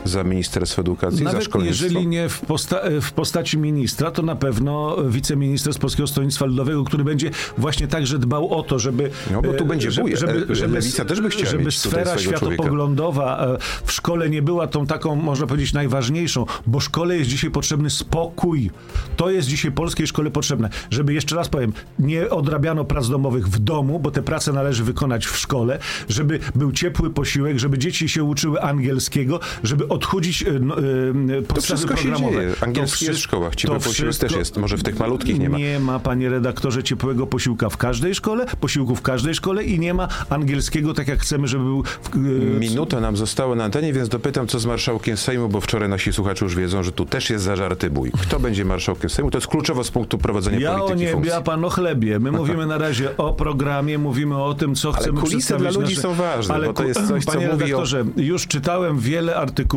Za 0.05 0.23
Ministerstwo 0.23 0.81
Edukacji, 0.81 1.23
Nawet 1.23 1.41
za 1.41 1.45
szkolnictwo? 1.45 1.83
jeżeli 1.85 2.07
nie 2.07 2.29
w, 2.29 2.41
posta 2.41 2.81
w, 3.01 3.11
postaci 3.11 3.57
ministra, 3.57 4.11
to 4.11 4.21
na 4.21 4.35
pewno 4.35 4.97
wiceminister 5.09 5.73
z 5.73 5.77
Polskiego 5.77 6.07
Stronnictwa 6.07 6.45
Ludowego, 6.45 6.83
który 6.83 7.03
będzie 7.03 7.31
właśnie 7.57 7.87
także 7.87 8.19
dbał 8.19 8.53
o 8.53 8.63
to, 8.63 8.79
żeby... 8.79 9.11
No 9.31 9.41
bo 9.41 9.53
tu 9.53 9.65
będzie 9.65 9.87
e, 9.87 9.91
żeby, 9.91 10.17
żeby, 10.17 10.55
żeby, 10.55 10.73
Lewica 10.73 11.05
też 11.05 11.21
by 11.21 11.29
chciała 11.29 11.51
Żeby 11.51 11.71
sfera 11.71 12.17
światopoglądowa 12.17 13.37
człowieka. 13.37 13.65
E, 13.83 13.87
w 13.87 13.91
szkole 13.91 14.29
nie 14.29 14.41
była 14.41 14.67
tą 14.67 14.87
taką, 14.87 15.15
można 15.15 15.47
powiedzieć, 15.47 15.73
najważniejszą, 15.73 16.45
bo 16.67 16.79
szkole 16.79 17.17
jest 17.17 17.29
dzisiaj 17.29 17.51
potrzebny 17.51 17.89
spokój. 17.89 18.71
To 19.17 19.29
jest 19.29 19.47
dzisiaj 19.47 19.71
polskiej 19.71 20.07
szkole 20.07 20.31
potrzebne. 20.31 20.69
Żeby, 20.89 21.13
jeszcze 21.13 21.35
raz 21.35 21.49
powiem, 21.49 21.73
nie 21.99 22.29
odrabiano 22.29 22.85
prac 22.85 23.09
domowych 23.09 23.47
w 23.47 23.59
domu, 23.59 23.99
bo 23.99 24.11
te 24.11 24.21
prace 24.21 24.53
należy 24.53 24.83
wykonać 24.83 25.25
w 25.25 25.37
szkole, 25.37 25.79
żeby 26.09 26.39
był 26.55 26.71
ciepły 26.71 27.09
posiłek, 27.09 27.59
żeby 27.59 27.77
dzieci 27.77 28.09
się 28.09 28.23
uczyły 28.23 28.61
angielskiego, 28.61 29.39
żeby 29.63 29.80
odchudzić 29.89 30.43
e, 30.43 30.51
no, 30.59 30.77
e, 30.77 31.41
to 31.41 31.61
wszystko. 31.61 31.95
Się 31.95 32.13
dzieje. 32.15 32.53
Angielski 32.61 33.05
jest 33.05 33.19
w 33.19 33.23
szkołach, 33.23 33.55
ciepły 33.55 33.79
posiłek 33.79 34.15
też 34.15 34.31
jest. 34.31 34.57
Może 34.57 34.77
w 34.77 34.83
tych 34.83 34.99
malutkich 34.99 35.39
nie 35.39 35.49
ma. 35.49 35.57
Nie 35.57 35.79
ma, 35.79 35.99
panie 35.99 36.29
redaktorze, 36.29 36.83
ciepłego 36.83 37.27
posiłka 37.27 37.69
w 37.69 37.77
każdej 37.77 38.15
szkole, 38.15 38.45
posiłku 38.59 38.95
w 38.95 39.01
każdej 39.01 39.35
szkole 39.35 39.63
i 39.63 39.79
nie 39.79 39.93
ma 39.93 40.07
angielskiego 40.29 40.93
tak 40.93 41.07
jak 41.07 41.19
chcemy, 41.19 41.47
żeby 41.47 41.63
był... 41.63 41.83
W, 41.83 42.15
e, 42.15 42.19
Minuta 42.59 42.99
nam 42.99 43.17
została 43.17 43.55
na 43.55 43.63
antenie, 43.63 43.93
więc 43.93 44.09
dopytam, 44.09 44.47
co 44.47 44.59
z 44.59 44.65
marszałkiem 44.65 45.17
Sejmu, 45.17 45.49
bo 45.49 45.61
wczoraj 45.61 45.89
nasi 45.89 46.13
słuchacze 46.13 46.45
już 46.45 46.55
wiedzą, 46.55 46.83
że 46.83 46.91
tu 46.91 47.05
też 47.05 47.29
jest 47.29 47.43
zażarty 47.43 47.89
bój. 47.89 48.11
Kto 48.21 48.39
będzie 48.39 48.65
marszałkiem 48.65 49.09
Sejmu? 49.09 49.31
To 49.31 49.37
jest 49.37 49.47
kluczowo 49.47 49.83
z 49.83 49.91
punktu 49.91 50.17
prowadzenia 50.17 50.59
ja 50.59 50.77
polityki 50.77 51.03
Ja 51.03 51.13
o 51.13 51.19
niebie, 51.19 51.35
a 51.35 51.41
pan 51.41 51.65
o 51.65 51.69
chlebie. 51.69 52.19
My 52.19 52.31
mówimy 52.31 52.65
na 52.65 52.77
razie 52.77 53.17
o 53.17 53.33
programie, 53.33 53.97
mówimy 53.97 54.43
o 54.43 54.53
tym, 54.53 54.75
co 54.75 54.91
chcemy 54.91 55.19
ale 55.19 55.29
przedstawić. 55.29 55.61
dla 55.61 55.81
ludzi 55.81 55.95
nasze... 55.95 56.01
są 56.01 56.13
ważne, 56.13 56.55
ale 56.55 56.67
bo 56.67 56.73
to 56.73 56.83
jest 56.83 57.07
coś, 57.07 57.25
panie 57.25 57.47
co 57.47 57.51
redaktorze, 57.51 58.03
mówi 58.03 58.21
o... 58.21 58.25
już 58.25 58.47
czytałem 58.47 58.99
wiele 58.99 59.35
artykułów, 59.35 59.70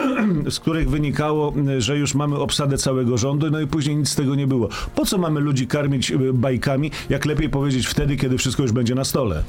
z 0.50 0.60
których 0.60 0.90
wynikało, 0.90 1.52
że 1.78 1.98
już 1.98 2.14
mamy 2.14 2.38
obsadę 2.38 2.78
całego 2.78 3.18
rządu, 3.18 3.50
no 3.50 3.60
i 3.60 3.66
później 3.66 3.96
nic 3.96 4.08
z 4.08 4.14
tego 4.14 4.34
nie 4.34 4.46
było. 4.46 4.68
Po 4.94 5.06
co 5.06 5.18
mamy 5.18 5.40
ludzi 5.40 5.66
karmić 5.66 6.10
y, 6.10 6.32
bajkami, 6.32 6.90
jak 7.10 7.24
lepiej 7.24 7.48
powiedzieć 7.48 7.86
wtedy, 7.86 8.16
kiedy 8.16 8.38
wszystko 8.38 8.62
już 8.62 8.72
będzie 8.72 8.94
na 8.94 9.04
stole? 9.04 9.42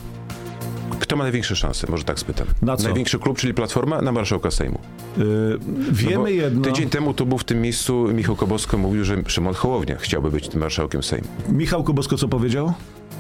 Kto 1.00 1.16
ma 1.16 1.24
największe 1.24 1.56
szanse? 1.56 1.88
Może 1.90 2.04
tak 2.04 2.20
spytam. 2.20 2.48
Na 2.62 2.78
co? 2.78 2.84
Największy 2.84 3.20
klub, 3.20 3.38
czyli 3.38 3.54
Platforma, 3.54 4.02
na 4.02 4.12
marszałka 4.12 4.52
Sejmu. 4.52 4.80
Yy, 5.18 5.60
wiemy 5.92 6.24
no 6.24 6.28
jedno. 6.28 6.62
Tydzień 6.62 6.90
temu 6.90 7.14
tu 7.14 7.26
był 7.26 7.38
w 7.38 7.44
tym 7.44 7.62
miejscu 7.62 8.08
Michał 8.14 8.36
Kobosko 8.36 8.78
mówił, 8.78 9.04
że 9.04 9.18
Szymon 9.28 9.54
Hołownia 9.54 9.98
chciałby 9.98 10.32
być 10.32 10.48
tym 10.48 10.60
marszałkiem 10.60 11.04
Sejmu. 11.04 11.28
Michał 11.50 11.84
Kobosko 11.84 12.18
co 12.18 12.28
powiedział? 12.28 12.74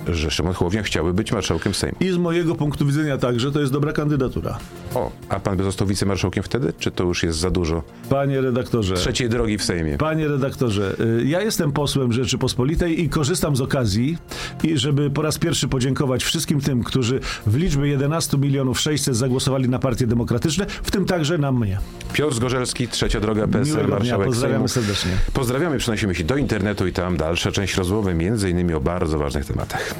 Że 0.07 0.31
Szymon 0.31 0.53
Hołownia 0.53 0.83
chciałby 0.83 1.13
być 1.13 1.31
marszałkiem 1.31 1.73
Sejmu. 1.73 1.97
I 1.99 2.09
z 2.09 2.17
mojego 2.17 2.55
punktu 2.55 2.85
widzenia 2.85 3.17
także 3.17 3.51
to 3.51 3.59
jest 3.59 3.71
dobra 3.71 3.93
kandydatura. 3.93 4.57
O, 4.95 5.11
a 5.29 5.39
pan 5.39 5.57
by 5.57 5.63
został 5.63 5.87
wicemarszałkiem 5.87 6.43
wtedy? 6.43 6.73
Czy 6.79 6.91
to 6.91 7.03
już 7.03 7.23
jest 7.23 7.39
za 7.39 7.49
dużo? 7.49 7.83
Panie 8.09 8.41
redaktorze. 8.41 8.95
Trzeciej 8.95 9.29
drogi 9.29 9.57
w 9.57 9.63
Sejmie. 9.63 9.97
Panie 9.97 10.27
redaktorze, 10.27 10.95
y, 11.19 11.25
ja 11.25 11.41
jestem 11.41 11.71
posłem 11.71 12.13
Rzeczypospolitej 12.13 13.01
i 13.03 13.09
korzystam 13.09 13.55
z 13.55 13.61
okazji, 13.61 14.17
i 14.63 14.77
żeby 14.77 15.09
po 15.09 15.21
raz 15.21 15.37
pierwszy 15.37 15.67
podziękować 15.67 16.23
wszystkim 16.23 16.61
tym, 16.61 16.83
którzy 16.83 17.19
w 17.45 17.55
liczbie 17.55 17.87
11 17.87 18.37
milionów 18.37 18.79
600 18.79 19.15
zagłosowali 19.15 19.69
na 19.69 19.79
partie 19.79 20.07
demokratyczne, 20.07 20.65
w 20.83 20.91
tym 20.91 21.05
także 21.05 21.37
na 21.37 21.51
mnie. 21.51 21.77
Piotr 22.13 22.35
Zgorzelski, 22.35 22.87
Trzecia 22.87 23.19
Droga 23.19 23.47
PSL, 23.47 23.87
marszałek 23.87 24.27
Pozdrawiamy 24.27 24.69
Sejmu. 24.69 24.87
serdecznie. 24.87 25.11
Pozdrawiamy, 25.33 25.77
przenosimy 25.77 26.15
się 26.15 26.23
do 26.23 26.37
internetu 26.37 26.87
i 26.87 26.93
tam 26.93 27.17
dalsza 27.17 27.51
część 27.51 27.75
rozmowy, 27.75 28.13
między 28.13 28.49
innymi 28.49 28.73
o 28.73 28.81
bardzo 28.81 29.17
ważnych 29.17 29.45
tematach. 29.45 29.90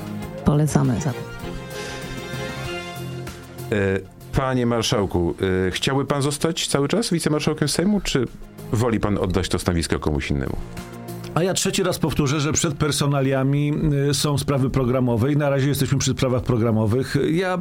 Polecamy 0.45 1.01
za 1.01 1.09
e, 1.09 1.13
Panie 4.35 4.65
marszałku, 4.65 5.35
e, 5.67 5.71
chciałby 5.71 6.05
pan 6.05 6.21
zostać 6.21 6.67
cały 6.67 6.87
czas 6.87 7.09
wicemarszałkiem 7.09 7.67
Sejmu, 7.67 8.01
czy 8.01 8.27
woli 8.71 8.99
pan 8.99 9.17
oddać 9.17 9.49
to 9.49 9.59
stanowisko 9.59 9.99
komuś 9.99 10.31
innemu? 10.31 10.55
A 11.35 11.43
ja 11.43 11.53
trzeci 11.53 11.83
raz 11.83 11.99
powtórzę, 11.99 12.39
że 12.39 12.53
przed 12.53 12.73
personaliami 12.73 13.73
y, 14.09 14.13
są 14.13 14.37
sprawy 14.37 14.69
programowe 14.69 15.31
i 15.33 15.37
na 15.37 15.49
razie 15.49 15.67
jesteśmy 15.67 15.97
przy 15.97 16.11
sprawach 16.11 16.43
programowych. 16.43 17.17
Ja 17.31 17.57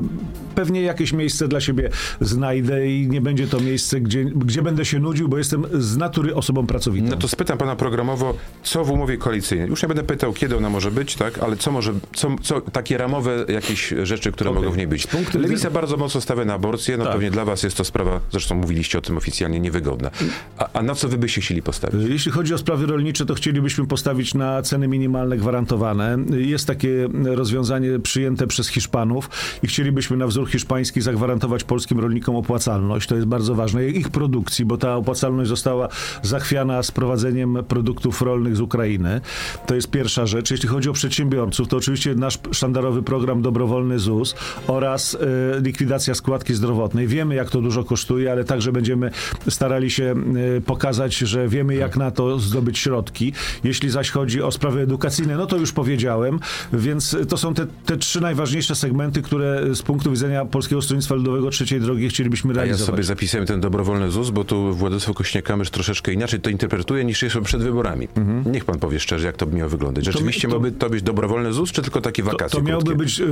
pewnie 0.54 0.82
jakieś 0.82 1.12
miejsce 1.12 1.48
dla 1.48 1.60
siebie 1.60 1.90
znajdę 2.20 2.88
i 2.88 3.08
nie 3.08 3.20
będzie 3.20 3.46
to 3.46 3.60
miejsce, 3.60 4.00
gdzie, 4.00 4.24
gdzie 4.24 4.62
będę 4.62 4.84
się 4.84 4.98
nudził, 4.98 5.28
bo 5.28 5.38
jestem 5.38 5.64
z 5.72 5.96
natury 5.96 6.34
osobą 6.34 6.66
pracowitą. 6.66 7.06
No 7.10 7.16
to 7.16 7.28
spytam 7.28 7.58
pana 7.58 7.76
programowo, 7.76 8.34
co 8.62 8.84
w 8.84 8.90
umowie 8.90 9.16
koalicyjnej? 9.18 9.68
Już 9.68 9.82
nie 9.82 9.88
będę 9.88 10.02
pytał, 10.02 10.32
kiedy 10.32 10.56
ona 10.56 10.70
może 10.70 10.90
być, 10.90 11.14
tak? 11.16 11.38
Ale 11.38 11.56
co 11.56 11.72
może, 11.72 11.92
co, 12.14 12.36
co 12.42 12.60
takie 12.60 12.98
ramowe 12.98 13.44
jakieś 13.48 13.94
rzeczy, 14.02 14.32
które 14.32 14.50
Okej. 14.50 14.62
mogą 14.62 14.74
w 14.74 14.76
niej 14.76 14.86
być? 14.86 15.06
punktu 15.06 15.38
Lewica 15.38 15.70
bardzo 15.70 15.96
mocno 15.96 16.20
stawia 16.20 16.44
na 16.44 16.54
aborcję, 16.54 16.96
no 16.96 17.04
Tak. 17.04 17.12
pewnie 17.12 17.30
dla 17.30 17.44
was 17.44 17.62
jest 17.62 17.76
to 17.76 17.84
sprawa, 17.84 18.20
zresztą 18.30 18.54
mówiliście 18.54 18.98
o 18.98 19.00
tym 19.00 19.16
oficjalnie, 19.16 19.60
niewygodna. 19.60 20.10
A, 20.58 20.68
a 20.72 20.82
na 20.82 20.94
co 20.94 21.08
wy 21.08 21.18
byście 21.18 21.40
chcieli 21.40 21.62
postawić? 21.62 22.08
Jeśli 22.08 22.32
chodzi 22.32 22.54
o 22.54 22.58
sprawy 22.58 22.86
rolnicze, 22.86 23.26
to 23.26 23.34
chcielibyśmy 23.61 23.87
postawić 23.87 24.35
na 24.35 24.62
ceny 24.62 24.88
minimalne 24.88 25.37
gwarantowane. 25.37 26.19
Jest 26.31 26.67
takie 26.67 27.09
rozwiązanie 27.25 27.99
przyjęte 27.99 28.47
przez 28.47 28.69
Hiszpanów 28.69 29.31
i 29.62 29.67
chcielibyśmy 29.67 30.17
na 30.17 30.26
wzór 30.26 30.49
hiszpański 30.50 31.00
zagwarantować 31.00 31.64
polskim 31.64 32.00
rolnikom 32.00 32.37
opłacalność. 32.37 33.09
To 33.09 33.14
jest 33.14 33.26
bardzo 33.26 33.55
ważne. 33.55 33.87
Ich 33.87 34.09
produkcji, 34.09 34.64
bo 34.64 34.76
ta 34.79 34.97
opłacalność 34.97 35.49
została 35.49 35.88
zachwiana 36.23 36.83
sprowadzeniem 36.83 37.59
produktów 37.69 38.23
rolnych 38.23 38.57
z 38.57 38.61
Ukrainy. 38.61 39.21
To 39.67 39.75
jest 39.75 39.90
pierwsza 39.90 40.26
rzecz. 40.26 40.50
Jeśli 40.50 40.69
chodzi 40.69 40.90
o 40.90 40.93
przedsiębiorców, 40.93 41.69
to 41.69 41.76
oczywiście 41.76 42.14
nasz 42.14 42.38
sztandarowy 42.52 43.02
program 43.02 43.43
Dobrowolny 43.43 43.99
ZUS 43.99 44.35
oraz 44.67 45.14
e, 45.14 45.61
likwidacja 45.61 46.14
składki 46.14 46.55
zdrowotnej. 46.55 47.07
Wiemy, 47.07 47.35
jak 47.35 47.50
to 47.50 47.61
dużo 47.61 47.85
kosztuje, 47.85 48.33
ale 48.33 48.45
także 48.45 48.73
będziemy 48.73 49.11
starali 49.49 49.90
się 49.90 50.14
e, 50.57 50.61
pokazać, 50.61 51.17
że 51.17 51.49
wiemy, 51.49 51.75
jak 51.75 51.97
na 51.97 52.11
to 52.11 52.38
zdobyć 52.38 52.79
środki. 52.79 53.33
Jeśli 53.64 53.90
zaś 53.90 54.11
chodzi 54.11 54.42
o 54.42 54.50
sprawy 54.52 54.80
edukacyjne, 54.80 55.37
no 55.37 55.47
to 55.47 55.57
już 55.57 55.73
powiedziałem, 55.73 56.40
więc 56.73 57.16
to 57.28 57.37
są 57.37 57.54
te, 57.54 57.66
te 57.87 57.97
trzy 57.97 58.21
najważniejsze 58.21 58.75
segmenty, 58.75 59.23
które 59.23 59.75
z 59.75 59.83
punktu 59.83 60.11
widzenia 60.11 60.45
Polskiego 60.45 60.83
Stronnictwa 60.83 61.14
Ludowego 61.14 61.50
trzeciej 61.50 61.80
drogi 61.80 62.09
chcielibyśmy 62.09 62.50
A 62.50 62.54
ja 62.57 62.62
realizować. 62.62 62.87
sobie 62.87 63.02
zapisałem 63.02 63.47
ten 63.47 63.61
dobrowolny 63.61 64.11
ZUS, 64.11 64.30
bo 64.30 64.45
tu 64.45 64.75
Władysław 64.75 65.16
Kośniak-Kamysz 65.16 65.71
troszeczkę 65.71 66.12
inaczej 66.12 66.40
to 66.40 66.50
interpretuje 66.50 67.04
niż 67.04 67.23
jeszcze 67.23 67.42
przed 67.42 67.62
wyborami. 67.62 68.09
Niech 68.47 68.64
pan 68.64 68.78
powie 68.78 69.00
szczerze, 69.00 69.26
jak 69.26 69.37
to 69.37 69.47
by 69.47 69.57
miało 69.57 69.71
wyglądać. 69.71 70.04
Rzeczywiście 70.04 70.49
Mhm. 70.49 70.62
to- 70.62 70.64
miałby 70.66 70.78
to 70.78 70.90
być 70.90 71.02
dobrowolny 71.02 71.52
ZUS, 71.52 71.73
czy 71.73 71.83
tylko 71.83 72.00
takie 72.00 72.23
To, 72.23 72.30
wakacje 72.30 72.61
to 72.61 72.66
miałby 72.66 72.85
krótkie? 72.85 73.04
być. 73.04 73.21
y, 73.21 73.25
y, 73.25 73.28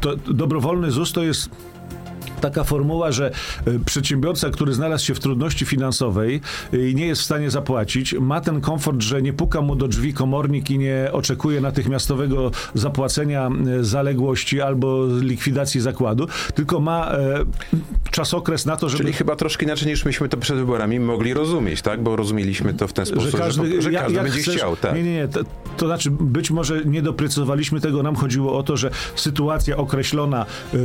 to, 0.00 0.16
dobrowolny 0.34 0.90
ZUS 0.90 1.12
to 1.12 1.22
jest. 1.22 1.50
Taka 2.42 2.64
formuła, 2.64 3.12
że 3.12 3.30
y, 3.68 3.80
przedsiębiorca, 3.84 4.50
który 4.50 4.72
znalazł 4.74 5.04
się 5.04 5.14
w 5.14 5.20
trudności 5.20 5.66
finansowej 5.66 6.40
y, 6.74 6.90
i 6.90 6.94
nie 6.94 7.06
jest 7.06 7.20
w 7.22 7.24
stanie 7.24 7.50
zapłacić, 7.50 8.14
ma 8.20 8.40
ten 8.40 8.60
komfort, 8.60 9.02
że 9.02 9.22
nie 9.22 9.32
puka 9.32 9.60
mu 9.60 9.76
do 9.76 9.88
drzwi 9.88 10.14
komornik 10.14 10.70
i 10.70 10.78
nie 10.78 11.08
oczekuje 11.12 11.60
natychmiastowego 11.60 12.50
zapłacenia 12.74 13.50
y, 13.80 13.84
zaległości 13.84 14.60
albo 14.60 15.06
likwidacji 15.20 15.80
zakładu, 15.80 16.28
tylko 16.54 16.80
ma 16.80 17.12
czasokres 18.10 18.66
na 18.66 18.76
to, 18.76 18.88
żeby 18.88 19.02
Czyli 19.02 19.12
chyba 19.12 19.36
troszkę 19.36 19.64
inaczej 19.64 19.88
niż 19.88 20.04
myśmy 20.04 20.28
to 20.28 20.36
przed 20.36 20.56
wyborami 20.56 21.00
mogli 21.00 21.34
rozumieć, 21.34 21.82
tak? 21.82 22.02
Bo 22.02 22.16
rozumieliśmy 22.16 22.74
to 22.74 22.88
w 22.88 22.92
ten 22.92 23.06
sposób, 23.06 23.30
że 23.30 23.38
każdy, 23.38 23.82
że, 23.82 23.92
jak- 23.92 24.02
każdy 24.02 24.16
jak 24.16 24.24
będzie 24.24 24.42
chcesz- 24.42 24.56
chciał. 24.56 24.76
Tak. 24.76 24.94
Nie, 24.94 25.02
nie, 25.02 25.14
nie. 25.14 25.28
To, 25.28 25.40
to 25.76 25.86
znaczy, 25.86 26.10
być 26.10 26.50
może 26.50 26.84
nie 26.84 27.02
doprecyzowaliśmy 27.02 27.80
tego. 27.80 28.02
Nam 28.02 28.16
chodziło 28.16 28.58
o 28.58 28.62
to, 28.62 28.76
że 28.76 28.90
sytuacja 29.16 29.76
określona 29.76 30.46
yy, 30.72 30.80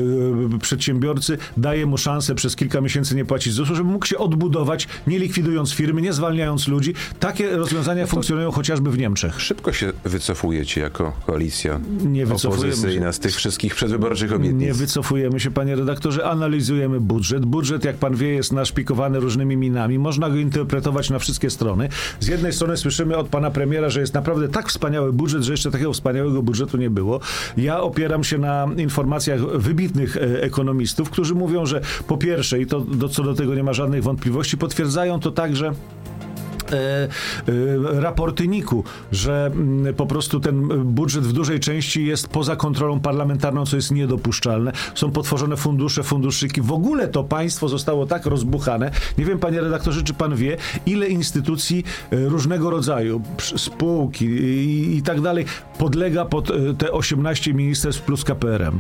przedsiębiorcy 0.61 1.37
daje 1.57 1.85
mu 1.85 1.97
szansę 1.97 2.35
przez 2.35 2.55
kilka 2.55 2.81
miesięcy 2.81 3.15
nie 3.15 3.25
płacić 3.25 3.53
ZUS-u, 3.53 3.75
żeby 3.75 3.89
mógł 3.89 4.05
się 4.05 4.17
odbudować, 4.17 4.87
nie 5.07 5.19
likwidując 5.19 5.73
firmy, 5.73 6.01
nie 6.01 6.13
zwalniając 6.13 6.67
ludzi. 6.67 6.93
Takie 7.19 7.49
rozwiązania 7.49 8.07
funkcjonują 8.07 8.51
chociażby 8.51 8.91
w 8.91 8.97
Niemczech. 8.97 9.41
Szybko 9.41 9.73
się 9.73 9.91
wycofujecie 10.05 10.81
jako 10.81 11.13
koalicja 11.25 11.79
Nie 12.05 12.25
opozycyjna 12.27 13.11
z 13.11 13.19
tych 13.19 13.35
wszystkich 13.35 13.75
przedwyborczych 13.75 14.33
obietnic. 14.33 14.61
Nie 14.61 14.73
wycofujemy 14.73 15.39
się, 15.39 15.51
panie 15.51 15.75
redaktorze, 15.75 16.25
analizujemy 16.25 16.99
budżet. 16.99 17.45
Budżet, 17.45 17.85
jak 17.85 17.95
pan 17.95 18.15
wie, 18.15 18.27
jest 18.27 18.53
naszpikowany 18.53 19.19
różnymi 19.19 19.57
minami. 19.57 19.99
Można 19.99 20.29
go 20.29 20.35
interpretować 20.35 21.09
na 21.09 21.19
wszystkie 21.19 21.49
strony. 21.49 21.89
Z 22.19 22.27
jednej 22.27 22.53
strony 22.53 22.77
słyszymy 22.77 23.17
od 23.17 23.27
pana 23.29 23.51
premiera, 23.51 23.89
że 23.89 23.99
jest 23.99 24.13
naprawdę 24.13 24.47
tak 24.47 24.69
wspaniały 24.69 25.13
budżet, 25.13 25.43
że 25.43 25.53
jeszcze 25.53 25.71
takiego 25.71 25.93
wspaniałego 25.93 26.43
budżetu 26.43 26.77
nie 26.77 26.89
było. 26.89 27.19
Ja 27.57 27.81
opieram 27.81 28.23
się 28.23 28.37
na 28.37 28.67
informacjach 28.77 29.39
wybitnych 29.41 30.17
e, 30.17 30.41
ekonomistów, 30.41 31.09
którzy 31.09 31.35
mówią, 31.37 31.65
że 31.65 31.81
po 32.07 32.17
pierwsze, 32.17 32.59
i 32.61 32.65
to 32.65 32.79
do, 32.79 33.09
co 33.09 33.23
do 33.23 33.33
tego 33.33 33.55
nie 33.55 33.63
ma 33.63 33.73
żadnych 33.73 34.03
wątpliwości, 34.03 34.57
potwierdzają 34.57 35.19
to 35.19 35.31
także 35.31 35.67
e, 35.67 35.73
e, 36.73 37.07
raporty 38.01 38.47
NIK-u, 38.47 38.83
że 39.11 39.51
mm, 39.53 39.95
po 39.95 40.05
prostu 40.05 40.39
ten 40.39 40.67
budżet 40.83 41.23
w 41.23 41.33
dużej 41.33 41.59
części 41.59 42.05
jest 42.05 42.27
poza 42.27 42.55
kontrolą 42.55 42.99
parlamentarną, 42.99 43.65
co 43.65 43.75
jest 43.75 43.91
niedopuszczalne. 43.91 44.71
Są 44.95 45.11
potworzone 45.11 45.57
fundusze, 45.57 46.03
funduszyki. 46.03 46.61
W 46.61 46.71
ogóle 46.71 47.07
to 47.07 47.23
państwo 47.23 47.69
zostało 47.69 48.05
tak 48.05 48.25
rozbuchane. 48.25 48.91
Nie 49.17 49.25
wiem, 49.25 49.39
panie 49.39 49.61
redaktorze, 49.61 50.03
czy 50.03 50.13
pan 50.13 50.35
wie, 50.35 50.57
ile 50.85 51.07
instytucji 51.07 51.83
e, 52.11 52.25
różnego 52.25 52.69
rodzaju, 52.69 53.21
spółki 53.57 54.25
i, 54.25 54.97
i 54.97 55.01
tak 55.01 55.21
dalej, 55.21 55.45
podlega 55.77 56.25
pod 56.25 56.51
te 56.77 56.91
18 56.91 57.53
ministerstw 57.53 58.01
plus 58.01 58.23
KPRM. 58.23 58.79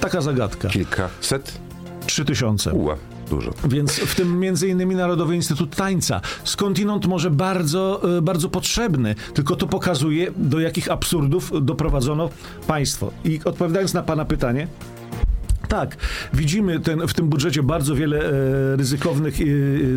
Taka 0.00 0.20
zagadka. 0.20 0.68
Kilkaset? 0.68 1.71
3000. 2.12 2.72
Uła, 2.72 2.96
dużo. 3.30 3.50
Więc 3.64 3.92
w 3.92 4.14
tym 4.14 4.40
między 4.40 4.68
innymi 4.68 4.94
Narodowy 4.94 5.36
Instytut 5.36 5.76
Tańca. 5.76 6.20
Skądinąd 6.44 7.06
może 7.06 7.30
bardzo, 7.30 8.16
e, 8.18 8.22
bardzo 8.22 8.48
potrzebny, 8.48 9.14
tylko 9.34 9.56
to 9.56 9.66
pokazuje, 9.66 10.32
do 10.36 10.60
jakich 10.60 10.90
absurdów 10.90 11.52
doprowadzono 11.64 12.30
państwo. 12.66 13.12
I 13.24 13.40
odpowiadając 13.44 13.94
na 13.94 14.02
pana 14.02 14.24
pytanie, 14.24 14.66
tak, 15.72 15.96
widzimy 16.34 16.80
ten, 16.80 17.08
w 17.08 17.14
tym 17.14 17.28
budżecie 17.28 17.62
bardzo 17.62 17.94
wiele 17.94 18.18
e, 18.18 18.76
ryzykownych 18.76 19.34
e, 19.40 19.44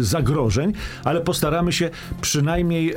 zagrożeń, 0.03 0.73
ale 1.03 1.21
postaramy 1.21 1.73
się 1.73 1.89
przynajmniej 2.21 2.93
e, 2.93 2.95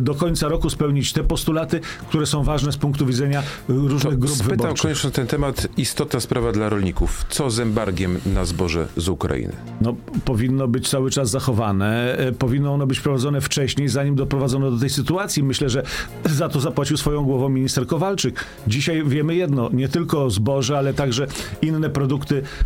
do 0.00 0.14
końca 0.14 0.48
roku 0.48 0.70
spełnić 0.70 1.12
te 1.12 1.24
postulaty, 1.24 1.80
które 2.08 2.26
są 2.26 2.42
ważne 2.42 2.72
z 2.72 2.76
punktu 2.76 3.06
widzenia 3.06 3.42
różnych 3.68 4.18
grup 4.18 4.34
Spytam 4.34 4.50
wyborczych. 4.56 4.82
koniecznie 4.82 5.10
ten 5.10 5.26
temat, 5.26 5.68
istotna 5.76 6.20
sprawa 6.20 6.52
dla 6.52 6.68
rolników. 6.68 7.24
Co 7.28 7.50
z 7.50 7.60
embargiem 7.60 8.18
na 8.26 8.44
zboże 8.44 8.86
z 8.96 9.08
Ukrainy? 9.08 9.52
No, 9.80 9.94
powinno 10.24 10.68
być 10.68 10.88
cały 10.88 11.10
czas 11.10 11.30
zachowane, 11.30 12.18
e, 12.18 12.32
powinno 12.32 12.74
ono 12.74 12.86
być 12.86 13.00
prowadzone 13.00 13.40
wcześniej, 13.40 13.88
zanim 13.88 14.14
doprowadzono 14.14 14.70
do 14.70 14.78
tej 14.78 14.90
sytuacji. 14.90 15.42
Myślę, 15.42 15.68
że 15.68 15.82
za 16.24 16.48
to 16.48 16.60
zapłacił 16.60 16.96
swoją 16.96 17.24
głową 17.24 17.48
minister 17.48 17.86
Kowalczyk. 17.86 18.44
Dzisiaj 18.66 19.04
wiemy 19.06 19.34
jedno, 19.34 19.70
nie 19.72 19.88
tylko 19.88 20.30
zboże, 20.30 20.78
ale 20.78 20.94
także 20.94 21.26
inne 21.62 21.90
produkty 21.90 22.19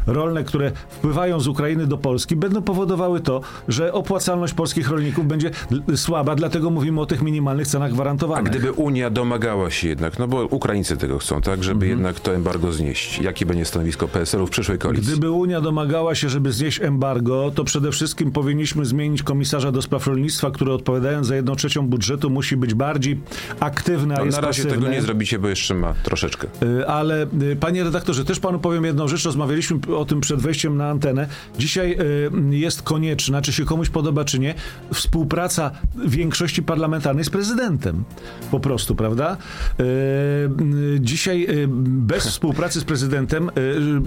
rolne, 0.06 0.44
które 0.44 0.73
wpływają 0.88 1.40
z 1.40 1.46
Ukrainy 1.49 1.87
do 1.87 1.99
Polski, 1.99 2.37
będą 2.37 2.62
powodowały 2.62 3.20
to, 3.20 3.40
że 3.68 3.92
opłacalność 3.92 4.54
polskich 4.54 4.88
rolników 4.90 5.26
będzie 5.26 5.50
słaba, 5.96 6.34
dlatego 6.34 6.70
mówimy 6.70 7.00
o 7.00 7.06
tych 7.06 7.23
minimalnych 7.23 7.66
cenach 7.66 7.90
A 7.90 7.94
gwarantowanych. 7.94 8.50
gdyby 8.52 8.73
Unia 8.73 9.11
domagała 9.11 9.70
się 9.70 9.88
jednak, 9.88 10.18
no 10.18 10.28
bo 10.28 10.44
Ukraińcy 10.44 10.96
tego 10.96 11.18
chcą, 11.18 11.40
tak, 11.40 11.64
żeby 11.64 11.75
Mhm. 11.87 11.90
jednak 11.90 12.20
to 12.20 12.34
embargo 12.34 12.73
znieść. 12.73 13.18
Jakie 13.18 13.46
będzie 13.46 13.64
stanowisko 13.64 14.08
PSL-u 14.08 14.46
w 14.46 14.50
przyszłej 14.50 14.78
koalicji? 14.78 15.12
Gdyby 15.12 15.30
Unia 15.30 15.61
domagała 15.61 16.14
się, 16.14 16.28
żeby 16.28 16.52
znieść 16.52 16.80
embargo, 16.80 17.52
to 17.54 17.64
przede 17.64 17.92
wszystkim 17.92 18.32
powinniśmy 18.32 18.84
zmienić 18.84 19.23
komisarza 19.23 19.73
do 19.73 19.82
spraw 19.82 20.06
rolnictwa, 20.06 20.50
który 20.50 20.73
odpowiadając 20.73 21.26
za 21.26 21.37
jedną 21.37 21.56
trzecią 21.56 21.87
budżetu 21.87 22.30
musi 22.30 22.56
być 22.56 22.75
bardziej 22.75 23.20
aktywny, 23.61 24.14
a 24.14 24.18
No, 24.18 24.25
jest 24.25 24.37
na 24.40 24.46
razie 24.46 24.62
pasywny. 24.62 24.82
tego 24.82 24.92
nie 24.94 25.02
zrobicie, 25.02 25.38
bo 25.38 25.49
jeszcze 25.49 25.75
ma 25.75 25.94
troszeczkę. 26.02 26.49
Y, 26.62 26.87
Ale 26.88 27.26
y, 27.42 27.56
panie 27.61 27.84
redaktorze, 27.84 28.25
też 28.25 28.40
panu 28.40 28.58
powiem 28.58 28.84
jedną 28.84 29.08
rzecz, 29.08 29.26
rozmawialiśmy 29.35 29.97
o 29.97 30.05
tym 30.05 30.21
przed 30.21 30.41
wejściem 30.41 30.76
na 30.76 30.88
antenę. 30.91 31.26
Dzisiaj 31.59 31.97
y, 32.53 32.57
jest 32.57 32.83
konieczna, 32.83 33.43
czy 33.43 33.53
się 33.53 33.64
komuś 33.64 33.88
podoba, 33.88 34.25
czy 34.25 34.38
nie, 34.38 34.55
współpraca 34.93 35.71
większości 36.07 36.62
parlamentarnej 36.62 37.25
z 37.25 37.31
prezydentem. 37.31 38.05
Po 38.50 38.61
prostu, 38.61 38.95
prawda? 38.95 39.37
Y, 39.81 39.85
Dzisiaj 41.00 41.47
bez 41.76 42.26
współpracy 42.29 42.81
z 42.81 42.85
prezydentem... 42.85 43.50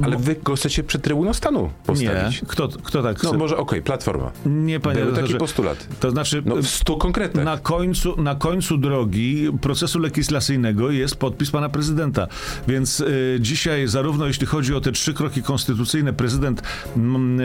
Ale 0.04 0.18
wy 0.18 0.36
go 0.44 0.56
chcecie 0.56 0.84
przed 0.84 1.02
Trybunał 1.02 1.34
Stanu 1.34 1.62
nie. 1.64 1.70
postawić. 1.86 2.42
Kto, 2.48 2.68
kto 2.84 3.04
tak 3.04 3.24
No 3.24 3.30
chce? 3.30 3.38
może 3.38 3.58
okej, 3.58 3.82
Platforma. 3.82 4.32
Nie, 4.46 4.80
panie 4.80 4.96
Były 4.96 5.06
takie 5.08 5.16
redaktorze. 5.16 5.38
postulaty. 5.38 5.86
To 6.00 6.12
znaczy... 6.12 6.42
No 6.46 6.56
w 6.56 6.68
stu 6.68 6.98
konkretach. 6.98 7.46
Na 7.46 7.58
końcu, 7.58 8.22
na 8.22 8.36
końcu 8.36 8.78
drogi 8.78 9.48
procesu 9.62 10.00
legislacyjnego 10.00 10.92
jest 10.92 11.16
podpis 11.16 11.52
pana 11.52 11.70
prezydenta. 11.70 12.28
Więc 12.68 13.00
y, 13.00 13.38
dzisiaj, 13.42 13.88
zarówno 13.88 14.28
jeśli 14.28 14.48
chodzi 14.48 14.74
o 14.76 14.82
te 14.82 14.92
trzy 14.92 15.14
kroki 15.18 15.44
konstytucyjne. 15.44 16.14
Prezydent, 16.14 16.62
mm, 16.98 17.40
y, 17.40 17.44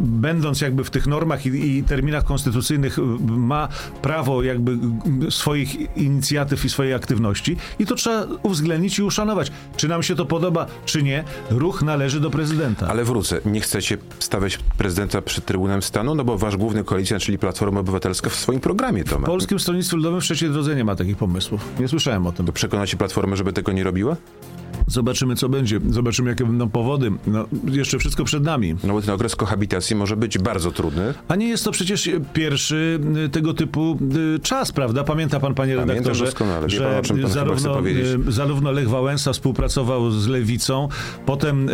będąc 0.00 0.60
jakby 0.60 0.84
w 0.84 0.90
tych 0.90 1.06
normach 1.06 1.46
i, 1.46 1.78
i 1.78 1.82
terminach 1.82 2.24
konstytucyjnych, 2.24 2.98
y, 2.98 3.02
ma 3.26 3.68
prawo 4.02 4.42
jakby 4.42 4.78
swoich 5.30 5.96
inicjatyw 5.96 6.64
i 6.64 6.68
swojej 6.68 6.94
aktywności 6.94 7.56
i 7.78 7.86
to 7.86 7.94
trzeba 7.94 8.26
uwzględnić 8.42 8.98
i 8.98 9.02
uszanować. 9.02 9.52
Czy 9.76 9.88
nam 9.88 10.02
się 10.02 10.14
to 10.14 10.26
podoba, 10.26 10.66
czy 10.84 11.02
nie, 11.02 11.24
ruch 11.50 11.82
należy 11.82 12.20
do 12.20 12.30
prezydenta. 12.30 12.88
Ale 12.88 13.04
wrócę. 13.04 13.40
Nie 13.44 13.60
chcecie 13.60 13.98
stawiać 14.18 14.58
prezydenta 14.78 15.22
przed 15.22 15.44
Trybunałem 15.44 15.82
Stanu, 15.82 16.14
no 16.14 16.24
bo 16.24 16.38
wasz 16.38 16.56
główny 16.56 16.84
koalicjant, 16.84 17.22
czyli 17.22 17.38
Platforma 17.38 17.80
Obywatelska 17.80 18.30
w 18.30 18.34
swoim 18.34 18.60
programie 18.60 19.04
to 19.04 19.18
ma. 19.18 19.26
W 19.26 19.30
Polskim 19.30 19.58
Stronnictwie 19.58 19.96
Ludowym 19.96 20.20
w 20.20 20.24
trzeciej 20.24 20.50
drodze 20.50 20.76
nie 20.76 20.84
ma 20.84 20.96
takich 20.96 21.16
pomysłów. 21.16 21.60
Nie 21.80 21.88
słyszałem 21.88 22.26
o 22.26 22.32
tym. 22.32 22.46
To 22.46 22.52
przekonacie 22.52 22.96
Platformę, 22.96 23.36
żeby 23.36 23.52
tego 23.52 23.72
nie 23.72 23.84
robiła? 23.84 24.16
Zobaczymy, 24.86 25.36
co 25.36 25.48
będzie. 25.48 25.80
Zobaczymy, 25.90 26.30
jakie 26.30 26.44
będą 26.44 26.68
powody. 26.68 27.10
No, 27.26 27.46
jeszcze 27.64 27.98
wszystko 27.98 28.24
przed 28.24 28.44
nami. 28.44 28.74
No 28.84 28.92
bo 28.92 29.00
ten 29.02 29.14
okres 29.14 29.36
kohabitacji 29.36 29.96
może 29.96 30.16
być 30.16 30.38
bardzo 30.38 30.70
trudny. 30.72 31.14
A 31.28 31.36
nie 31.36 31.48
jest 31.48 31.64
to 31.64 31.70
przecież 31.70 32.10
pierwszy 32.32 33.00
y, 33.26 33.28
tego 33.28 33.54
typu 33.54 33.98
y, 34.36 34.38
czas, 34.40 34.72
prawda? 34.72 35.04
Pamięta 35.04 35.40
pan, 35.40 35.54
panie 35.54 35.72
Pamiętam 35.74 35.88
redaktorze, 35.96 36.24
doskonale. 36.24 36.66
Wie 36.68 36.76
że 36.76 37.02
pan, 37.08 37.20
pan 37.20 37.30
zarówno, 37.30 37.74
zarówno 38.28 38.72
Lech 38.72 38.88
Wałęsa 38.88 39.32
współpracował 39.32 40.10
z 40.10 40.26
Lewicą, 40.26 40.88
potem, 41.26 41.68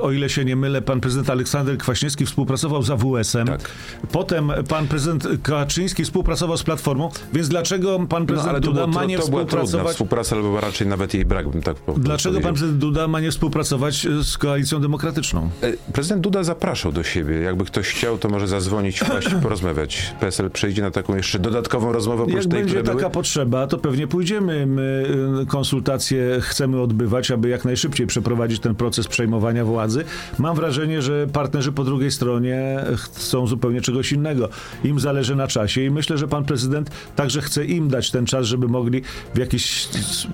o 0.00 0.12
ile 0.12 0.28
się 0.28 0.44
nie 0.44 0.56
mylę, 0.56 0.82
pan 0.82 1.00
prezydent 1.00 1.30
Aleksander 1.30 1.78
Kwaśniewski 1.78 2.26
współpracował 2.26 2.82
z 2.82 2.90
AWS-em, 2.90 3.46
Tak. 3.46 3.70
potem 4.12 4.52
pan 4.68 4.88
prezydent 4.88 5.28
Kaczyński 5.42 6.04
współpracował 6.04 6.56
z 6.56 6.62
Platformą, 6.62 7.10
więc 7.32 7.48
dlaczego 7.48 7.98
pan 8.08 8.22
No, 8.22 8.26
prezydent 8.26 8.54
to, 8.54 8.60
Duda 8.60 8.74
było, 8.74 8.86
ma 8.86 9.00
to, 9.00 9.06
nie 9.06 9.18
to 9.18 9.28
była 9.28 9.40
trudna 9.44 9.56
współpracować... 9.58 9.92
współpraca, 9.92 10.36
albo 10.36 10.60
raczej 10.60 10.86
nawet 10.86 11.14
jej 11.14 11.24
brak, 11.24 11.48
bym 11.48 11.62
tak 11.62 11.76
po- 11.76 11.92
Dlaczego 11.92 12.34
pan 12.34 12.42
powiedział. 12.42 12.51
Prezydent 12.52 12.78
Duda 12.78 13.08
ma 13.08 13.20
nie 13.20 13.30
współpracować 13.30 14.06
y, 14.06 14.24
z 14.24 14.38
koalicją 14.38 14.80
demokratyczną? 14.80 15.50
E, 15.62 15.72
Prezydent 15.92 16.22
Duda 16.22 16.42
zapraszał 16.44 16.92
do 16.92 17.02
siebie. 17.02 17.40
Jakby 17.40 17.64
ktoś 17.64 17.88
chciał, 17.88 18.18
to 18.18 18.28
może 18.28 18.48
zadzwonić, 18.48 19.00
wpaść, 19.00 19.28
porozmawiać. 19.42 20.14
PSL 20.20 20.50
przejdzie 20.50 20.82
na 20.82 20.90
taką 20.90 21.16
jeszcze 21.16 21.38
dodatkową 21.38 21.92
rozmowę 21.92 22.22
oprócz 22.22 22.36
Jak 22.36 22.46
tej, 22.46 22.60
będzie 22.60 22.82
taka 22.82 22.98
były. 22.98 23.10
potrzeba, 23.10 23.66
to 23.66 23.78
pewnie 23.78 24.06
pójdziemy. 24.06 24.66
My 24.66 25.06
y, 25.42 25.46
konsultacje 25.46 26.38
chcemy 26.40 26.80
odbywać, 26.80 27.30
aby 27.30 27.48
jak 27.48 27.64
najszybciej 27.64 28.06
przeprowadzić 28.06 28.60
ten 28.60 28.74
proces 28.74 29.08
przejmowania 29.08 29.64
władzy. 29.64 30.04
Mam 30.38 30.56
wrażenie, 30.56 31.02
że 31.02 31.26
partnerzy 31.32 31.72
po 31.72 31.84
drugiej 31.84 32.10
stronie 32.10 32.84
chcą 32.96 33.46
zupełnie 33.46 33.80
czegoś 33.80 34.12
innego. 34.12 34.48
Im 34.84 35.00
zależy 35.00 35.36
na 35.36 35.48
czasie 35.48 35.82
i 35.82 35.90
myślę, 35.90 36.18
że 36.18 36.28
pan 36.28 36.44
prezydent 36.44 36.90
także 37.16 37.42
chce 37.42 37.64
im 37.64 37.88
dać 37.88 38.10
ten 38.10 38.26
czas, 38.26 38.46
żeby 38.46 38.68
mogli 38.68 39.02
w 39.34 39.38
jakiś 39.38 39.88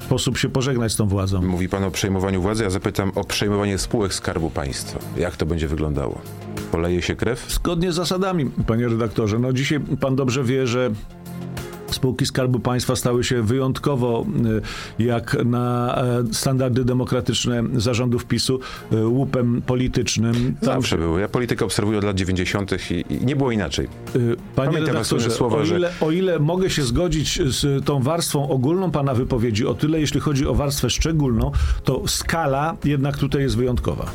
sposób 0.07 0.39
się 0.39 0.49
pożegnać 0.49 0.93
z 0.93 0.97
tą 0.97 1.09
władzą. 1.09 1.43
Mówi 1.43 1.69
pan 1.69 1.85
o 1.85 1.91
przejmowaniu 1.91 2.08
władzy, 2.41 2.65
ja 2.65 2.71
zapytam 2.71 3.13
o 3.15 3.25
przejmowanie 3.25 3.79
spółek 3.79 4.15
Skarbu 4.15 4.51
Państwa. 4.51 4.99
Jak 5.17 5.37
to 5.37 5.47
będzie 5.47 5.69
wyglądało? 5.69 6.21
Poleje 6.73 7.03
się 7.03 7.17
krew? 7.17 7.47
Zgodnie 7.53 7.93
z 7.93 7.95
zasadami, 7.95 8.51
panie 8.67 8.89
redaktorze. 8.89 9.39
No 9.39 9.53
dzisiaj 9.53 9.81
pan 10.01 10.17
dobrze 10.17 10.45
wie, 10.45 10.67
że 10.67 10.91
spółki 11.91 12.27
Skarbu 12.27 12.61
Państwa 12.61 12.97
stały 12.97 13.25
się 13.25 13.43
wyjątkowo, 13.43 14.27
y, 14.99 15.03
jak 15.05 15.37
na 15.45 15.95
e, 15.97 16.35
standardy 16.35 16.85
demokratyczne 16.85 17.63
zarządów 17.77 18.25
PiSu, 18.25 18.61
y, 18.93 19.07
łupem 19.07 19.63
politycznym. 19.67 20.35
Tam, 20.35 20.75
Zawsze 20.75 20.99
były. 20.99 21.21
Ja 21.21 21.29
politykę 21.29 21.65
obserwuję 21.65 21.99
od 21.99 22.05
lat 22.05 22.17
90. 22.17 22.73
I, 22.91 23.05
i 23.15 23.27
nie 23.27 23.37
było 23.37 23.51
inaczej. 23.51 23.85
y, 23.87 23.89
Panie 24.19 24.37
Pamiętam 24.71 24.87
redaktorze, 24.95 25.31
słowa, 25.31 25.57
o, 25.59 25.65
że- 25.65 25.77
ile, 25.77 25.91
o 26.01 26.11
ile 26.11 26.39
mogę 26.39 26.71
się 26.71 26.83
zgodzić 26.83 27.41
z 27.43 27.85
tą 27.85 28.03
warstwą 28.03 28.49
ogólną 28.49 28.91
pana 28.91 29.15
wypowiedzi, 29.15 29.67
o 29.67 29.75
tyle 29.75 30.01
jeśli 30.01 30.21
chodzi 30.21 30.47
o 30.47 30.55
warstwę 30.55 30.91
szczególną, 30.91 31.51
to 31.85 32.03
skala 32.07 32.77
jednak 32.85 33.17
tutaj 33.19 33.43
jest 33.43 33.57
wyjątkowa. 33.57 34.07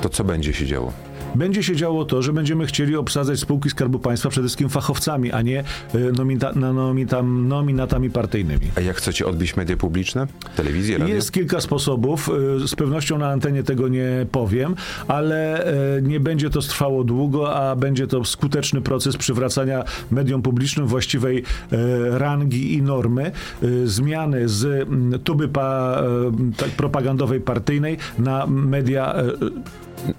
To 0.00 0.08
co 0.08 0.24
będzie 0.24 0.52
się 0.52 0.66
działo? 0.66 0.92
Będzie 1.34 1.62
się 1.62 1.76
działo 1.76 2.04
to, 2.04 2.22
że 2.22 2.32
będziemy 2.32 2.66
chcieli 2.66 2.96
obsadzać 2.96 3.40
spółki 3.40 3.70
Skarbu 3.70 3.98
Państwa 3.98 4.28
przede 4.28 4.44
wszystkim 4.46 4.68
fachowcami, 4.68 5.32
a 5.32 5.42
nie 5.42 5.64
y, 5.94 6.12
nomita, 6.12 6.52
nomita, 6.52 7.22
nominatami 7.22 8.10
partyjnymi. 8.10 8.70
A 8.76 8.80
jak 8.80 8.96
chcecie 8.96 9.26
odbić 9.26 9.56
media 9.56 9.76
publiczne? 9.76 10.26
Telewizję, 10.56 10.98
radio? 10.98 11.14
Jest 11.14 11.32
kilka 11.32 11.60
sposobów. 11.60 12.30
y, 12.64 12.68
Z 12.68 12.74
pewnością 12.74 13.18
na 13.18 13.28
antenie 13.28 13.62
tego 13.62 13.88
nie 13.88 14.26
powiem, 14.32 14.74
ale 15.08 15.66
y, 15.98 16.02
nie 16.02 16.20
będzie 16.20 16.50
to 16.50 16.60
trwało 16.60 17.04
długo, 17.04 17.54
a 17.54 17.76
będzie 17.76 18.06
to 18.06 18.24
skuteczny 18.24 18.80
proces 18.80 19.16
przywracania 19.16 19.84
mediom 20.10 20.42
publicznym 20.42 20.86
właściwej 20.86 21.42
rangi 22.10 22.74
i 22.74 22.82
normy. 22.82 23.32
Zmiany 23.84 24.48
z 24.48 24.88
tuby 25.24 25.48
pa, 25.48 26.02
tak 26.56 26.70
propagandowej 26.70 27.40
partyjnej 27.40 27.96
na 28.18 28.46
media 28.46 29.14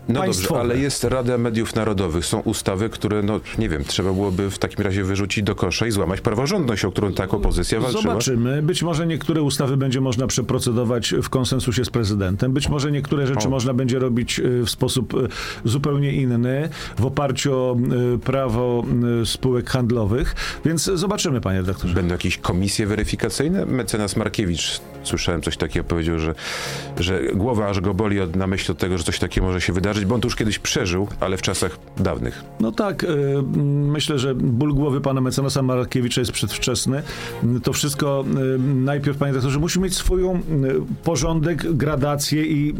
No 0.07 0.19
państwowe. 0.19 0.59
dobrze, 0.59 0.73
ale 0.73 0.83
jest 0.83 1.03
Rada 1.03 1.37
Mediów 1.37 1.75
Narodowych. 1.75 2.25
Są 2.25 2.39
ustawy, 2.39 2.89
które, 2.89 3.23
no 3.23 3.39
nie 3.57 3.69
wiem, 3.69 3.83
trzeba 3.83 4.13
byłoby 4.13 4.51
w 4.51 4.57
takim 4.57 4.83
razie 4.83 5.03
wyrzucić 5.03 5.43
do 5.43 5.55
kosza 5.55 5.87
i 5.87 5.91
złamać 5.91 6.21
praworządność, 6.21 6.85
o 6.85 6.91
którą 6.91 7.13
tak 7.13 7.33
opozycja 7.33 7.79
walczyła. 7.79 8.03
Zobaczymy. 8.03 8.61
Być 8.61 8.83
może 8.83 9.07
niektóre 9.07 9.41
ustawy 9.41 9.77
będzie 9.77 10.01
można 10.01 10.27
przeprocedować 10.27 11.13
w 11.23 11.29
konsensusie 11.29 11.85
z 11.85 11.89
prezydentem. 11.89 12.53
Być 12.53 12.69
może 12.69 12.91
niektóre 12.91 13.27
rzeczy 13.27 13.47
O. 13.47 13.49
można 13.51 13.73
będzie 13.73 13.99
robić 13.99 14.39
y, 14.39 14.63
w 14.65 14.69
sposób 14.69 15.13
y, 15.13 15.27
zupełnie 15.63 16.11
inny, 16.11 16.69
w 16.99 17.05
oparciu 17.05 17.53
o 17.53 17.77
y, 18.15 18.19
prawo 18.19 18.85
spółek 19.25 19.69
handlowych. 19.69 20.35
Więc 20.65 20.83
zobaczymy, 20.83 21.41
panie 21.41 21.59
redaktorze. 21.59 21.93
Będą 21.93 22.13
jakieś 22.13 22.37
komisje 22.37 22.87
weryfikacyjne? 22.87 23.65
Mecenas 23.65 24.15
Markiewicz, 24.15 24.81
słyszałem 25.03 25.41
coś 25.41 25.57
takiego, 25.57 25.85
powiedział, 25.85 26.19
że, 26.19 26.35
że 26.99 27.21
głowa 27.33 27.67
aż 27.67 27.81
go 27.81 27.93
boli 27.93 28.21
od, 28.21 28.35
na 28.35 28.47
myśl 28.47 28.71
od 28.71 28.77
tego, 28.77 28.97
że 28.97 29.03
coś 29.03 29.19
takiego 29.19 29.47
może 29.47 29.61
się 29.61 29.73
wydarzyć, 29.75 30.05
bo 30.05 30.15
on 30.15 30.21
to 30.21 30.27
już 30.27 30.35
kiedyś 30.35 30.59
przeżył, 30.59 31.07
ale 31.19 31.37
w 31.37 31.41
czasach 31.41 31.79
dawnych. 31.97 32.43
No 32.59 32.71
tak, 32.71 33.03
mm, 33.03 33.91
myślę, 33.91 34.19
że 34.19 34.35
ból 34.35 34.73
głowy 34.73 35.01
pana 35.01 35.21
mecenasa 35.21 35.61
Markiewicza 35.61 36.21
jest 36.21 36.31
przedwczesny. 36.31 37.03
To 37.63 37.73
wszystko 37.73 38.25
y, 38.55 38.59
najpierw, 38.59 39.17
panie 39.17 39.31
redaktorze, 39.31 39.59
musi 39.59 39.79
mieć 39.79 39.95
swoją 39.95 40.35
y, 40.35 40.41
porządek, 41.03 41.73
gradację 41.73 42.45
i 42.45 42.75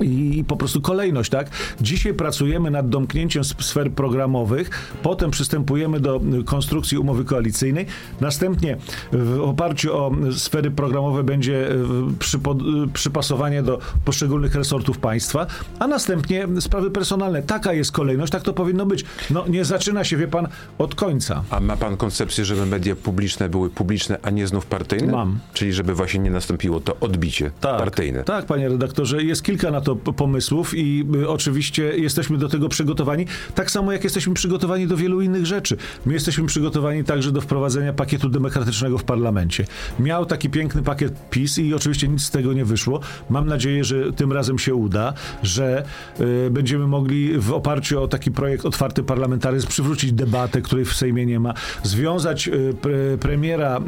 i 0.00 0.44
po 0.48 0.56
prostu 0.56 0.80
kolejność, 0.80 1.30
tak? 1.30 1.50
Dzisiaj 1.80 2.14
pracujemy 2.14 2.70
nad 2.70 2.88
domknięciem 2.88 3.44
sfer 3.44 3.90
programowych, 3.90 4.70
potem 5.02 5.30
przystępujemy 5.30 6.00
do 6.00 6.20
y, 6.40 6.44
konstrukcji 6.44 6.98
umowy 6.98 7.24
koalicyjnej, 7.24 7.86
następnie 8.20 8.76
w 9.12 9.40
oparciu 9.40 9.96
o 9.96 10.12
y, 10.28 10.38
sfery 10.38 10.70
programowe 10.70 11.24
będzie 11.24 11.70
y, 11.70 12.88
przypasowanie 12.92 13.62
do 13.62 13.78
poszczególnych 14.04 14.54
resortów 14.54 14.98
państwa, 14.98 15.46
a 15.78 15.86
następnie 15.86 16.48
sprawy 16.60 16.90
personalne. 16.90 17.42
Taka 17.42 17.72
jest 17.72 17.92
kolejność, 17.92 18.32
tak 18.32 18.42
to 18.42 18.52
powinno 18.52 18.86
być. 18.86 19.04
No 19.30 19.44
nie 19.48 19.64
zaczyna 19.64 20.04
się, 20.04 20.16
wie 20.16 20.28
pan, 20.28 20.48
od 20.78 20.94
końca. 20.94 21.44
A 21.50 21.60
ma 21.60 21.76
pan 21.76 21.96
koncepcję, 21.96 22.44
żeby 22.44 22.66
media 22.66 22.96
publiczne 22.96 23.48
były 23.48 23.70
publiczne, 23.70 24.18
a 24.22 24.30
nie 24.30 24.46
znów 24.46 24.66
partyjne? 24.66 25.12
Mam. 25.12 25.38
Czyli 25.52 25.72
żeby 25.72 25.94
właśnie 25.94 26.20
nie 26.20 26.30
nastąpiło 26.30 26.80
to 26.80 26.96
odbicie 27.00 27.50
partyjne. 27.60 28.24
Tak, 28.24 28.46
panie 28.46 28.68
redaktorze, 28.68 29.22
jest 29.22 29.42
kilka 29.42 29.70
na 29.70 29.80
to 29.82 29.96
pomysłów 29.96 30.74
i 30.74 31.06
y, 31.14 31.28
oczywiście 31.28 31.82
jesteśmy 31.96 32.38
do 32.38 32.48
tego 32.48 32.68
przygotowani, 32.68 33.26
tak 33.54 33.70
samo 33.70 33.92
jak 33.92 34.04
jesteśmy 34.04 34.34
przygotowani 34.34 34.86
do 34.86 34.96
wielu 34.96 35.20
innych 35.20 35.46
rzeczy. 35.46 35.76
My 36.06 36.12
jesteśmy 36.12 36.46
przygotowani 36.46 37.04
także 37.04 37.32
do 37.32 37.40
wprowadzenia 37.40 37.92
pakietu 37.92 38.28
demokratycznego 38.28 38.98
w 38.98 39.04
parlamencie. 39.04 39.64
Miał 40.00 40.26
taki 40.26 40.50
piękny 40.50 40.82
pakiet 40.82 41.30
PiS 41.30 41.58
i 41.58 41.74
oczywiście 41.74 42.08
nic 42.08 42.22
z 42.22 42.30
tego 42.30 42.52
nie 42.52 42.64
wyszło. 42.64 43.00
Mam 43.30 43.46
nadzieję, 43.46 43.84
że 43.84 44.12
tym 44.12 44.32
razem 44.32 44.58
się 44.58 44.74
uda, 44.74 45.14
że 45.42 45.84
y, 46.20 46.50
będziemy 46.50 46.86
mogli 46.86 47.38
w 47.38 47.52
oparciu 47.52 48.02
o 48.02 48.08
taki 48.08 48.30
projekt 48.30 48.66
otwarty 48.66 49.02
parlamentaryzm 49.02 49.68
przywrócić 49.68 50.12
debatę, 50.12 50.62
której 50.62 50.84
w 50.84 50.94
Sejmie 50.94 51.26
nie 51.26 51.40
ma, 51.40 51.54
związać 51.82 52.48
y, 52.48 52.74
pre, 52.80 53.18
premiera 53.20 53.80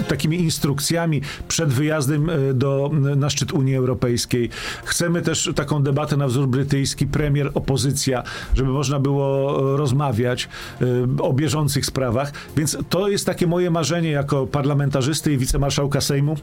y, 0.00 0.04
takimi 0.04 0.40
instrukcjami 0.40 1.22
przed 1.48 1.68
wyjazdem 1.68 2.30
y, 2.30 2.54
do, 2.54 2.90
na 3.16 3.30
szczyt 3.30 3.52
Unii 3.52 3.76
Europejskiej. 3.76 4.50
Chcemy 4.84 5.22
też 5.22 5.50
taką 5.54 5.82
debatę 5.82 6.16
na 6.16 6.26
wzór 6.26 6.48
brytyjski, 6.48 7.06
premier, 7.06 7.50
opozycja, 7.54 8.22
żeby 8.54 8.70
można 8.70 8.98
było 8.98 9.58
e, 9.74 9.76
rozmawiać 9.76 10.48
y, 10.82 10.86
o 11.22 11.32
bieżących 11.32 11.86
sprawach. 11.86 12.32
Więc 12.56 12.78
to 12.88 13.08
jest 13.08 13.26
takie 13.26 13.46
moje 13.46 13.70
marzenie 13.70 14.10
jako 14.10 14.46
parlamentarzysty 14.46 15.32
i 15.32 15.38
wicemarszałka 15.38 16.00
Sejmu 16.00 16.36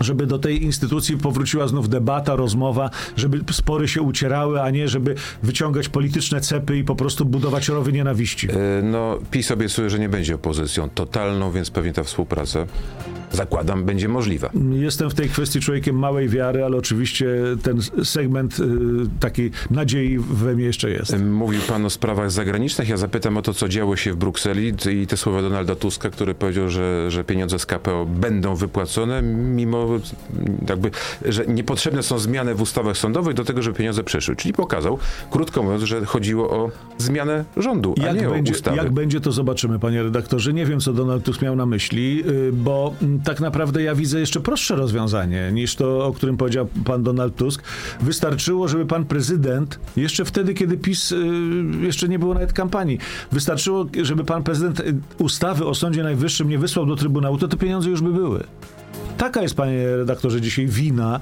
żeby 0.00 0.26
do 0.26 0.38
tej 0.38 0.62
instytucji 0.62 1.16
powróciła 1.16 1.68
znów 1.68 1.88
debata, 1.88 2.36
rozmowa, 2.36 2.90
żeby 3.16 3.52
spory 3.52 3.88
się 3.88 4.02
ucierały, 4.02 4.62
a 4.62 4.70
nie 4.70 4.88
żeby 4.88 5.14
wyciągać 5.42 5.88
polityczne 5.88 6.40
cepy 6.40 6.78
i 6.78 6.84
po 6.84 6.96
prostu 6.96 7.24
budować 7.24 7.68
rowy 7.68 7.92
nienawiści. 7.92 8.48
E, 8.50 8.82
No, 8.82 9.18
PiS 9.30 9.50
obiecuje, 9.50 9.90
że 9.90 9.98
nie 9.98 10.08
będzie 10.08 10.34
opozycją 10.34 10.88
totalną, 10.90 11.50
więc 11.50 11.70
pewnie 11.70 11.92
ta 11.92 12.04
współpraca 12.04 12.66
zakładam, 13.32 13.84
będzie 13.84 14.08
możliwa. 14.08 14.50
Jestem 14.72 15.10
w 15.10 15.14
tej 15.14 15.28
kwestii 15.28 15.60
człowiekiem 15.60 15.98
małej 15.98 16.28
wiary, 16.28 16.64
ale 16.64 16.76
oczywiście 16.76 17.26
ten 17.62 17.78
segment 18.04 18.60
y, 18.60 18.64
takiej 19.20 19.50
nadziei 19.70 20.18
we 20.18 20.54
mnie 20.54 20.64
jeszcze 20.64 20.90
jest. 20.90 21.18
Mówił 21.18 21.60
pan 21.68 21.84
o 21.86 21.90
sprawach 21.90 22.30
zagranicznych. 22.30 22.88
Ja 22.88 22.96
zapytam 22.96 23.36
o 23.36 23.42
to, 23.42 23.54
co 23.54 23.68
działo 23.68 23.96
się 23.96 24.12
w 24.12 24.16
Brukseli 24.16 24.72
i 25.02 25.06
te 25.06 25.16
słowa 25.16 25.42
Donalda 25.42 25.74
Tuska, 25.76 26.10
który 26.10 26.34
powiedział, 26.34 26.68
że, 26.68 27.10
że 27.10 27.24
pieniądze 27.24 27.58
z 27.58 27.66
KPO 27.66 28.06
będą 28.06 28.56
wypłacone, 28.56 29.22
mimo 29.22 29.89
jakby, 30.68 30.90
że 31.24 31.46
niepotrzebne 31.46 32.02
są 32.02 32.18
zmiany 32.18 32.54
w 32.54 32.62
ustawach 32.62 32.96
sądowych 32.96 33.34
do 33.34 33.44
tego, 33.44 33.62
żeby 33.62 33.78
pieniądze 33.78 34.04
przyszły. 34.04 34.36
Czyli 34.36 34.54
pokazał, 34.54 34.98
krótko 35.30 35.62
mówiąc, 35.62 35.82
że 35.82 36.04
chodziło 36.04 36.50
o 36.50 36.70
zmianę 36.98 37.44
rządu, 37.56 37.94
a 38.02 38.06
Jak 38.06 38.20
nie 38.20 38.28
będzie, 38.28 38.52
o 38.52 38.56
ustawy. 38.56 38.76
jak 38.76 38.92
będzie, 38.92 39.20
to 39.20 39.32
zobaczymy, 39.32 39.78
panie 39.78 40.02
redaktorze. 40.02 40.52
Nie 40.52 40.66
wiem, 40.66 40.80
co 40.80 40.92
Donald 40.92 41.24
Tusk 41.24 41.42
miał 41.42 41.56
na 41.56 41.66
myśli, 41.66 42.22
y, 42.28 42.52
bo 42.52 42.94
mm, 43.02 43.20
tak 43.20 43.40
naprawdę 43.40 43.82
ja 43.82 43.94
widzę 43.94 44.20
jeszcze 44.20 44.40
prostsze 44.40 44.76
rozwiązanie 44.76 45.50
niż 45.52 45.76
to, 45.76 46.06
o 46.06 46.12
którym 46.12 46.36
powiedział 46.36 46.68
pan 46.84 47.02
Donald 47.02 47.36
Tusk. 47.36 47.62
Wystarczyło, 48.00 48.68
żeby 48.68 48.86
pan 48.86 49.04
prezydent, 49.04 49.80
jeszcze 49.96 50.24
wtedy, 50.24 50.54
kiedy 50.54 50.76
PiS 50.76 51.12
y, 51.12 51.16
jeszcze 51.80 52.08
nie 52.08 52.18
było 52.18 52.34
nawet 52.34 52.52
kampanii, 52.52 52.98
wystarczyło, 53.32 53.86
żeby 54.02 54.24
pan 54.24 54.42
prezydent 54.42 54.80
y, 54.80 54.94
ustawy 55.18 55.66
o 55.66 55.74
Sądzie 55.74 56.02
Najwyższym 56.02 56.48
nie 56.48 56.58
wysłał 56.58 56.86
do 56.86 56.96
Trybunału, 56.96 57.38
to 57.38 57.48
te 57.48 57.56
pieniądze 57.56 57.90
już 57.90 58.02
by 58.02 58.12
były. 58.12 58.44
Taka 59.20 59.42
jest, 59.42 59.54
panie 59.54 59.96
redaktorze, 59.96 60.40
dzisiaj 60.40 60.66
wina 60.66 61.20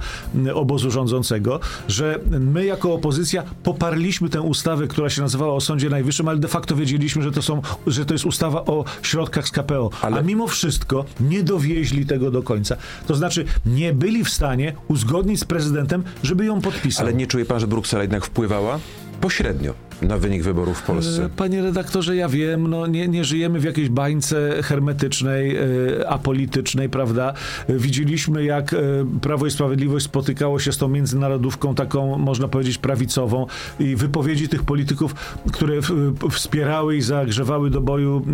obozu 0.53 0.91
rządzącego, 0.91 1.59
że 1.87 2.19
my 2.39 2.65
jako 2.65 2.93
opozycja 2.93 3.43
poparliśmy 3.63 4.29
tę 4.29 4.41
ustawę, 4.41 4.87
która 4.87 5.09
się 5.09 5.21
nazywała 5.21 5.53
o 5.53 5.61
Sądzie 5.61 5.89
Najwyższym, 5.89 6.27
ale 6.27 6.37
de 6.39 6.47
facto 6.47 6.75
wiedzieliśmy, 6.75 7.23
że 7.23 7.31
to, 7.31 7.41
są, 7.41 7.61
że 7.87 8.05
to 8.05 8.13
jest 8.13 8.25
ustawa 8.25 8.65
o 8.65 8.85
środkach 9.01 9.47
z 9.47 9.51
KPO. 9.51 9.89
Ale- 10.01 10.17
A 10.17 10.21
mimo 10.21 10.47
wszystko 10.47 11.05
nie 11.19 11.43
dowieźli 11.43 12.05
tego 12.05 12.31
do 12.31 12.43
końca. 12.43 12.75
To 13.07 13.15
znaczy 13.15 13.45
nie 13.65 13.93
byli 13.93 14.23
w 14.23 14.29
stanie 14.29 14.73
uzgodnić 14.87 15.39
z 15.39 15.45
prezydentem, 15.45 16.03
żeby 16.23 16.45
ją 16.45 16.61
podpisał. 16.61 17.05
Ale 17.05 17.13
nie 17.13 17.27
czuje 17.27 17.45
pan, 17.45 17.59
że 17.59 17.67
Bruksela 17.67 18.01
jednak 18.03 18.25
wpływała 18.25 18.79
pośrednio 19.21 19.73
na 20.01 20.17
wynik 20.17 20.43
wyborów 20.43 20.77
w 20.77 20.83
Polsce? 20.83 21.25
E, 21.25 21.29
Panie 21.29 21.61
redaktorze, 21.61 22.15
ja 22.15 22.29
wiem, 22.29 22.67
no 22.67 22.87
nie, 22.87 23.07
nie 23.07 23.23
żyjemy 23.23 23.59
w 23.59 23.63
jakiejś 23.63 23.89
bańce 23.89 24.63
hermetycznej, 24.63 25.55
e, 25.55 26.09
apolitycznej, 26.09 26.89
prawda? 26.89 27.33
Widzieliśmy, 27.69 28.43
jak 28.43 28.73
e, 28.73 28.77
Prawo 29.21 29.45
i 29.45 29.51
Sprawiedliwość 29.51 30.05
spotykało 30.05 30.59
się 30.59 30.71
z 30.71 30.77
tą 30.77 30.87
międzynarodówką 30.87 31.75
taką, 31.75 32.17
można 32.17 32.47
powiedzieć, 32.47 32.77
prawicową 32.77 33.45
i 33.79 33.95
wypowiedzi 33.95 34.49
tych 34.49 34.63
polityków, 34.63 35.15
które 35.53 35.73
wspierały 36.31 36.95
i 36.97 37.01
zagrzewały 37.01 37.69
do 37.69 37.81
boju 37.81 38.25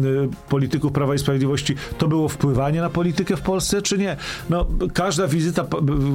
polityków 0.49 0.91
Prawa 0.91 1.15
i 1.15 1.19
Sprawiedliwości, 1.19 1.75
to 1.97 2.07
było 2.07 2.29
wpływanie 2.29 2.81
na 2.81 2.89
politykę 2.89 3.37
w 3.37 3.41
Polsce, 3.41 3.81
czy 3.81 3.97
nie? 3.97 4.17
No, 4.49 4.65
każda 4.93 5.27
wizyta 5.27 5.65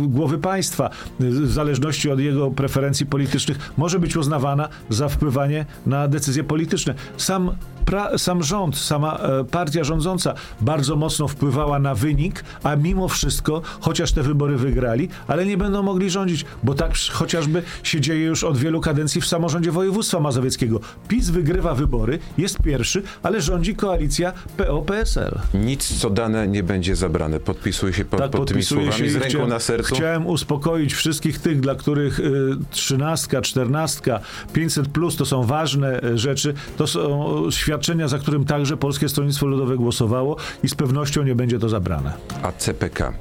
głowy 0.07 0.39
państwa, 0.39 0.91
w 1.21 1.53
zależności 1.53 2.11
od 2.11 2.21
jego 2.21 2.51
preferencji 2.51 3.07
politycznych, 3.07 3.73
może 3.77 3.99
być 3.99 4.17
uznawana 4.17 4.69
za 4.89 5.09
wpływanie 5.09 5.40
na 5.87 6.09
decyzje 6.09 6.45
polityczne. 6.45 6.95
Sam, 7.17 7.57
pra, 7.91 8.19
sam 8.19 8.43
rząd, 8.43 8.79
sama 8.79 9.19
e, 9.19 9.45
partia 9.45 9.85
rządząca 9.85 10.35
bardzo 10.61 10.97
mocno 10.97 11.29
wpływała 11.29 11.79
na 11.79 11.95
wynik, 11.95 12.45
a 12.63 12.77
mimo 12.77 13.09
wszystko, 13.09 13.63
chociaż 13.81 14.13
te 14.13 14.23
wybory 14.23 14.57
wygrali, 14.57 15.09
ale 15.29 15.47
nie 15.47 15.57
będą 15.57 15.83
mogli 15.83 16.11
rządzić, 16.11 16.45
bo 16.63 16.75
tak 16.75 16.93
chociażby 17.13 17.63
się 17.83 18.01
dzieje 18.01 18.25
już 18.25 18.45
od 18.45 18.59
wielu 18.59 18.81
kadencji 18.81 19.21
w 19.21 19.27
samorządzie 19.27 19.73
województwa 19.73 20.21
mazowieckiego. 20.21 20.81
PiS 21.09 21.31
wygrywa 21.31 21.75
wybory, 21.75 22.19
jest 22.39 22.63
pierwszy, 22.63 23.03
ale 23.23 23.41
rządzi 23.41 23.75
koalicja 23.75 24.33
PO-PSL. 24.57 25.39
Nic, 25.55 25.99
co 25.99 26.11
dane, 26.11 26.49
nie 26.49 26.63
będzie 26.63 26.97
zabrane. 26.97 27.41
Podpisuje 27.41 27.93
się 27.93 28.05
pod, 28.05 28.21
Tak, 28.21 28.31
pod 28.31 28.49
tymi 28.49 28.61
podpisuję 28.61 28.93
słowami 28.93 29.05
się 29.05 29.11
z 29.11 29.15
ręką 29.15 29.29
chciałem- 29.29 29.49
na 29.49 29.59
sercu. 29.59 29.95
Chciałem 29.95 30.27
uspokoić 30.27 30.95
wszystkich 30.95 31.39
tych, 31.39 31.61
dla 31.61 31.75
których 31.75 32.21
y, 32.21 32.51
trzynastka, 32.71 33.43
czternastka, 33.43 34.21
500 34.53 34.89
plus 34.89 35.17
to 35.17 35.27
są 35.27 35.43
ważne 35.45 36.05
y, 36.05 36.19
rzeczy. 36.19 36.55
To 36.77 36.87
są 36.87 37.41
świadczenia, 37.81 38.09
za 38.09 38.19
którym 38.19 38.45
także 38.45 38.77
Polskie 38.77 39.09
Stronnictwo 39.09 39.47
Ludowe 39.47 39.77
głosowało 39.77 40.37
i 40.63 40.69
z 40.69 40.75
pewnością 40.75 41.23
nie 41.23 41.35
będzie 41.35 41.59
to 41.59 41.69
zabrane. 41.69 42.13
A 42.43 42.53
CPK. 42.53 43.13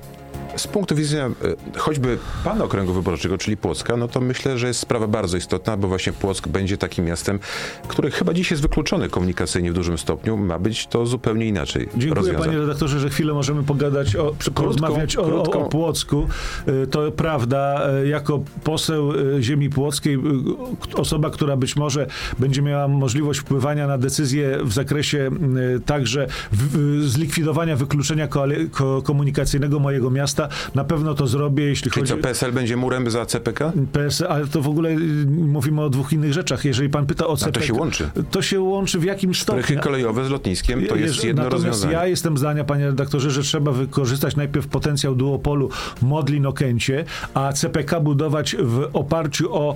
Z 0.55 0.67
punktu 0.67 0.95
widzenia 0.95 1.25
e, 1.25 1.79
choćby 1.79 2.17
pana 2.43 2.63
okręgu 2.63 2.93
wyborczego, 2.93 3.38
czyli 3.38 3.57
Płocka, 3.57 3.97
no 3.97 4.07
to 4.07 4.21
myślę, 4.21 4.57
że 4.57 4.67
jest 4.67 4.79
sprawa 4.79 5.07
bardzo 5.07 5.38
istotna, 5.38 5.77
bo 5.77 5.88
właśnie 5.88 6.13
Płock 6.13 6.47
będzie 6.47 6.77
takim 6.77 7.05
miastem, 7.05 7.39
które 7.88 8.12
chyba 8.12 8.33
dziś 8.33 8.51
jest 8.51 8.63
wykluczone 8.63 9.09
komunikacyjnie 9.09 9.71
w 9.71 9.73
dużym 9.73 9.97
stopniu. 9.97 10.38
Ma 10.38 10.59
być 10.59 10.88
to 10.88 11.05
zupełnie 11.05 11.45
inaczej 11.47 11.89
Dziękuję 11.91 12.13
rozwiązane. 12.13 12.45
panie 12.45 12.57
redaktorze, 12.57 12.99
że 12.99 13.09
chwilę 13.09 13.33
możemy 13.33 13.63
pogadać, 13.63 14.15
o, 14.15 14.35
porozmawiać 14.53 15.17
o, 15.17 15.21
o, 15.21 15.43
o 15.43 15.69
Płocku. 15.69 16.27
Y, 16.83 16.88
To 16.88 17.12
prawda, 17.12 17.89
y, 18.03 18.07
jako 18.07 18.43
poseł 18.63 19.12
ziemi 19.41 19.69
płockiej, 19.69 20.19
osoba, 20.95 21.29
która 21.29 21.57
być 21.57 21.75
może 21.75 22.07
będzie 22.39 22.62
miała 22.62 22.88
możliwość 22.88 23.39
wpływania 23.39 23.88
na 23.88 23.97
decyzje 23.97 24.57
w 24.63 24.73
zakresie 24.73 25.29
także 25.85 26.27
w, 26.51 26.75
y, 27.03 27.09
zlikwidowania 27.09 27.75
wykluczenia 27.75 28.27
komunikacyjnego 29.03 29.79
mojego 29.79 30.09
miasta, 30.12 30.38
na 30.75 30.84
pewno 30.84 31.13
to 31.13 31.28
zrobię, 31.28 31.63
jeśli 31.63 31.91
Czyli 31.91 32.02
chodzi 32.02 32.13
co, 32.13 32.17
PSL 32.28 32.52
będzie 32.52 32.78
murem 32.78 33.10
za 33.10 33.25
CPK? 33.25 33.71
PS, 33.91 34.21
ale 34.21 34.47
to 34.47 34.62
w 34.62 34.67
ogóle 34.67 34.89
y, 34.89 35.25
mówimy 35.28 35.82
o 35.82 35.89
dwóch 35.89 36.13
innych 36.13 36.34
rzeczach. 36.34 36.65
Jeżeli 36.65 36.89
pan 36.89 37.06
pyta 37.06 37.28
o 37.28 37.38
to 37.38 37.45
CPK, 37.45 37.65
się 37.65 37.73
łączy. 37.73 38.10
To 38.32 38.41
się 38.41 38.62
łączy 38.62 38.99
w 38.99 39.04
jakimś 39.04 39.41
stopniu. 39.41 39.63
Prychy 39.63 39.82
kolejowe 39.82 40.25
z 40.25 40.30
lotniskiem 40.30 40.86
to 40.86 40.95
jest 40.95 41.23
jedno 41.23 41.43
Natomiast 41.43 41.65
rozwiązanie. 41.65 41.93
ja 41.93 42.08
jestem 42.08 42.38
zdania, 42.38 42.63
panie 42.63 42.86
redaktorze, 42.86 43.32
że 43.32 43.41
trzeba 43.43 43.71
wykorzystać 43.71 44.36
najpierw 44.36 44.67
potencjał 44.67 45.15
duopolu 45.15 45.69
Modlin-Okęcie, 46.02 47.06
a 47.34 47.54
CPK 47.54 47.99
budować 47.99 48.56
w 48.60 48.89
oparciu 48.93 49.56
o 49.56 49.75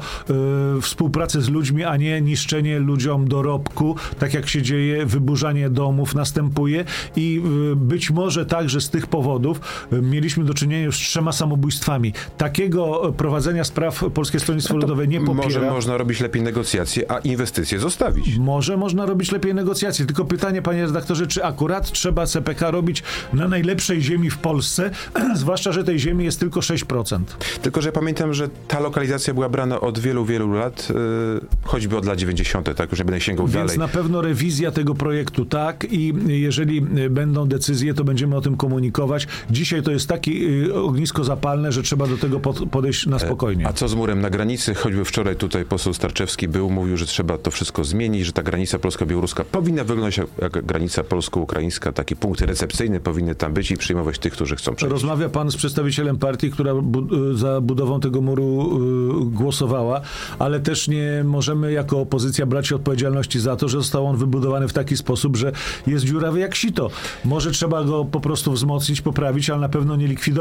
y, 0.78 0.82
współpracę 0.82 1.42
z 1.42 1.50
ludźmi, 1.50 1.84
a 1.84 1.98
nie 1.98 2.22
niszczenie 2.22 2.80
ludziom 2.80 3.28
dorobku, 3.28 3.96
tak 4.20 4.34
jak 4.34 4.50
się 4.50 4.62
dzieje, 4.62 5.06
wyburzanie 5.06 5.70
domów 5.70 6.16
następuje 6.16 6.86
i 7.16 7.42
y, 7.72 7.76
być 7.76 8.12
może 8.12 8.46
także 8.46 8.82
z 8.82 8.90
tych 8.90 9.08
powodów 9.08 9.60
y, 9.94 10.02
mieliśmy 10.02 10.44
do 10.44 10.53
czynienia 10.54 10.84
już 10.84 10.98
z 10.98 11.00
trzema 11.00 11.32
samobójstwami. 11.32 12.14
Takiego 12.38 13.10
y, 13.10 13.14
prowadzenia 13.14 13.64
spraw 13.64 14.04
Polskie 14.14 14.40
Stronnictwo 14.40 14.78
Ludowe 14.78 15.08
nie 15.08 15.20
popiera. 15.20 15.44
Może 15.44 15.62
można 15.62 15.98
robić 15.98 16.20
lepiej 16.20 16.42
negocjacje, 16.42 17.12
a 17.12 17.20
inwestycje 17.20 17.80
zostawić. 17.80 18.38
Może 18.38 18.78
można 18.78 19.06
robić 19.06 19.32
lepiej 19.32 19.54
negocjacje. 19.54 20.06
Tylko 20.06 20.26
pytanie, 20.26 20.62
panie 20.62 20.86
redaktorze, 20.86 21.28
czy 21.28 21.44
akurat 21.44 21.92
trzeba 21.92 22.26
CPK 22.26 22.72
robić 22.72 23.04
na 23.34 23.48
najlepszej 23.48 24.02
ziemi 24.02 24.30
w 24.30 24.38
Polsce, 24.38 24.92
zwłaszcza, 25.36 25.72
że 25.72 25.84
tej 25.84 26.00
ziemi 26.00 26.26
jest 26.26 26.40
tylko 26.40 26.60
6%. 26.60 27.20
Tylko, 27.62 27.82
że 27.82 27.92
pamiętam, 27.92 28.34
że 28.34 28.50
ta 28.68 28.80
lokalizacja 28.80 29.34
była 29.34 29.50
brana 29.50 29.82
od 29.82 30.00
wielu, 30.00 30.26
wielu 30.26 30.54
lat, 30.54 30.90
yy, 30.90 31.42
choćby 31.64 31.98
od 31.98 32.06
lat 32.06 32.18
90., 32.18 32.76
tak 32.76 32.92
już 32.92 33.00
nie 33.00 33.06
będę 33.06 33.22
sięgał 33.22 33.48
Więc 33.48 33.56
dalej. 33.56 33.78
na 33.80 33.88
pewno 33.88 34.22
rewizja 34.22 34.72
tego 34.72 34.96
projektu 34.96 35.46
tak 35.46 35.86
i 35.92 36.14
jeżeli 36.28 36.82
będą 37.10 37.48
decyzje, 37.48 37.94
to 37.94 38.04
będziemy 38.04 38.36
o 38.36 38.42
tym 38.42 38.58
komunikować. 38.58 39.28
Dzisiaj 39.50 39.84
to 39.84 39.92
jest 39.92 40.08
takie 40.08 40.32
ognisko 40.74 41.24
zapalne, 41.24 41.72
że 41.72 41.84
trzeba 41.84 42.08
do 42.08 42.18
tego 42.18 42.40
pod- 42.40 42.70
podejść 42.70 43.06
na 43.06 43.20
spokojnie. 43.20 43.68
A 43.68 43.74
co 43.74 43.88
z 43.88 43.96
murem 43.96 44.22
na 44.22 44.30
granicy? 44.30 44.74
Choćby 44.76 45.06
wczoraj 45.06 45.36
tutaj 45.36 45.66
poseł 45.66 45.94
Starczewski 45.94 46.48
był, 46.48 46.70
mówił, 46.70 46.98
że 46.98 47.06
trzeba 47.06 47.38
to 47.38 47.52
wszystko 47.52 47.84
zmienić, 47.84 48.26
że 48.26 48.32
ta 48.32 48.44
granica 48.44 48.80
polsko-białoruska 48.80 49.44
powinna 49.44 49.84
wyglądać 49.84 50.18
jak, 50.18 50.66
granica 50.66 51.04
polsko-ukraińska. 51.04 51.92
Takie 51.92 52.16
punkty 52.16 52.46
recepcyjne 52.46 53.00
powinny 53.00 53.36
tam 53.36 53.54
być 53.54 53.72
i 53.72 53.78
przyjmować 53.78 54.20
tych, 54.20 54.34
którzy 54.34 54.56
chcą 54.56 54.76
przejść. 54.76 54.92
Rozmawia 54.92 55.30
pan 55.30 55.52
z 55.52 55.56
przedstawicielem 55.56 56.18
partii, 56.18 56.52
która 56.52 56.76
bu- 56.76 57.34
za 57.36 57.62
budową 57.62 58.00
tego 58.00 58.22
muru 58.22 58.80
y, 59.22 59.32
głosowała, 59.32 60.02
ale 60.40 60.60
też 60.60 60.88
nie 60.88 61.24
możemy 61.26 61.72
jako 61.72 62.00
opozycja 62.00 62.46
brać 62.46 62.72
odpowiedzialności 62.72 63.40
za 63.40 63.56
to, 63.56 63.68
że 63.70 63.78
został 63.78 64.08
on 64.08 64.18
wybudowany 64.18 64.68
w 64.68 64.74
taki 64.74 64.98
sposób, 64.98 65.38
że 65.38 65.52
jest 65.88 66.06
dziurawy 66.06 66.40
jak 66.40 66.56
sito. 66.56 66.90
Może 67.26 67.52
trzeba 67.52 67.84
go 67.84 68.06
po 68.06 68.20
prostu 68.20 68.52
wzmocnić, 68.52 69.02
poprawić, 69.02 69.50
ale 69.50 69.62
na 69.62 69.70
pewno 69.70 69.96
nie 69.96 70.08
likwidować. 70.08 70.33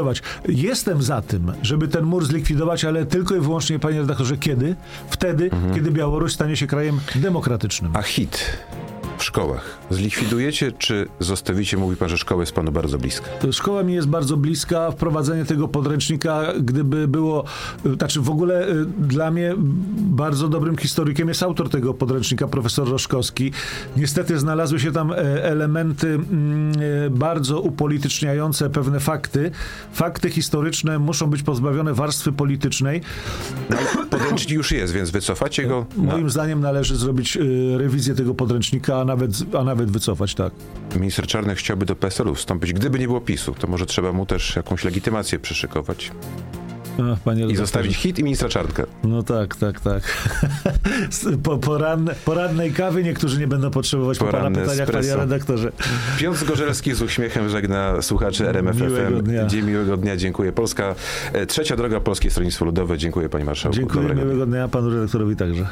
Jestem 0.47 1.03
za 1.03 1.21
tym, 1.21 1.51
żeby 1.61 1.87
ten 1.87 2.03
mur 2.03 2.25
zlikwidować, 2.25 2.85
ale 2.85 3.05
tylko 3.05 3.35
i 3.35 3.39
wyłącznie, 3.39 3.79
panie 3.79 3.99
redaktorze, 3.99 4.37
kiedy? 4.37 4.75
Wtedy, 5.09 5.49
kiedy 5.75 5.91
Białoruś 5.91 6.33
stanie 6.33 6.57
się 6.57 6.67
krajem 6.67 6.99
demokratycznym. 7.15 7.91
A 7.95 8.01
hit 8.01 8.57
w 9.23 9.25
szkołach 9.25 9.77
zlikwidujecie, 9.89 10.71
czy 10.71 11.07
zostawicie? 11.19 11.77
Mówi 11.77 11.95
pan, 11.95 12.09
że 12.09 12.17
szkoła 12.17 12.41
jest 12.41 12.51
panu 12.53 12.71
bardzo 12.71 12.97
bliska. 12.97 13.25
Szkoła 13.51 13.83
mi 13.83 13.93
jest 13.93 14.07
bardzo 14.07 14.37
bliska. 14.37 14.91
Wprowadzenie 14.91 15.45
tego 15.45 15.67
podręcznika, 15.67 16.43
gdyby 16.59 17.07
było, 17.07 17.43
y, 17.85 17.95
znaczy 17.95 18.21
w 18.21 18.29
ogóle 18.29 18.67
y, 18.69 18.85
dla 18.85 19.31
mnie 19.31 19.53
bardzo 19.97 20.47
dobrym 20.47 20.77
historykiem 20.77 21.27
jest 21.27 21.43
autor 21.43 21.69
tego 21.69 21.93
podręcznika, 21.93 22.47
profesor 22.47 22.89
Roszkowski. 22.89 23.51
Niestety 23.97 24.39
znalazły 24.39 24.79
się 24.79 24.91
tam 24.91 25.11
e, 25.11 25.15
elementy 25.43 26.07
mm, 26.07 26.73
e, 27.05 27.09
bardzo 27.09 27.61
upolityczniające 27.61 28.69
pewne 28.69 28.99
fakty. 28.99 29.51
Fakty 29.93 30.29
historyczne 30.29 30.99
muszą 30.99 31.27
być 31.27 31.43
pozbawione 31.43 31.93
warstwy 31.93 32.31
politycznej. 32.31 33.01
Podręcznik 34.09 34.57
już 34.57 34.71
jest, 34.71 34.93
więc 34.93 35.09
wycofacie 35.09 35.67
go. 35.67 35.85
Moim 35.97 36.29
zdaniem 36.29 36.61
należy 36.61 36.95
zrobić 36.95 37.37
y, 37.37 37.77
rewizję 37.77 38.15
tego 38.15 38.33
podręcznika, 38.33 39.05
nawet, 39.15 39.31
a 39.59 39.63
nawet 39.63 39.91
wycofać, 39.91 40.35
tak. 40.35 40.53
Minister 40.95 41.27
Czarnek 41.27 41.57
chciałby 41.57 41.85
do 41.85 41.95
PSL-u 41.95 42.35
wstąpić. 42.35 42.73
Gdyby 42.73 42.99
nie 42.99 43.07
było 43.07 43.21
PiSu, 43.21 43.53
to 43.59 43.67
może 43.67 43.85
trzeba 43.85 44.11
mu 44.11 44.25
też 44.25 44.55
jakąś 44.55 44.83
legitymację 44.83 45.39
przyszykować. 45.39 46.11
Ach, 47.13 47.19
panie 47.19 47.45
I 47.45 47.55
zostawić 47.55 47.95
hit 47.97 48.19
i 48.19 48.23
ministra 48.23 48.49
Czarnka. 48.49 48.83
No 49.03 49.23
tak, 49.23 49.55
tak, 49.55 49.79
tak. 49.79 50.03
po 51.43 51.57
poranne, 51.57 52.15
porannej 52.25 52.71
kawy 52.71 53.03
niektórzy 53.03 53.39
nie 53.39 53.47
będą 53.47 53.71
potrzebować 53.71 54.17
po 54.17 54.25
pana 54.25 54.37
Poranne 54.37 54.61
pytaniach, 54.61 54.85
panie 54.87 54.99
espresso. 54.99 55.19
redaktorze. 55.19 55.71
Piotr 56.17 56.37
Zgorzelski 56.39 56.93
z 56.93 57.01
uśmiechem 57.01 57.49
żegna 57.49 58.01
słuchaczy 58.01 58.49
RMF 58.49 58.75
Miłego 58.81 59.17
FM. 59.17 59.23
dnia. 59.23 59.45
Dzień 59.45 59.65
miłego 59.65 59.97
dnia, 59.97 60.17
dziękuję. 60.17 60.51
Polska, 60.51 60.95
e, 61.33 61.45
trzecia 61.45 61.75
droga 61.75 61.99
Polskie 61.99 62.29
Stronnictwo 62.29 62.65
Ludowe. 62.65 62.97
Dziękuję 62.97 63.29
panie 63.29 63.45
marszałku. 63.45 63.75
Dziękuję, 63.77 64.01
Dobrego 64.01 64.21
dnia. 64.21 64.25
miłego 64.33 64.45
dnia 64.51 64.67
panu 64.67 64.89
redaktorowi 64.89 65.35
także. 65.35 65.67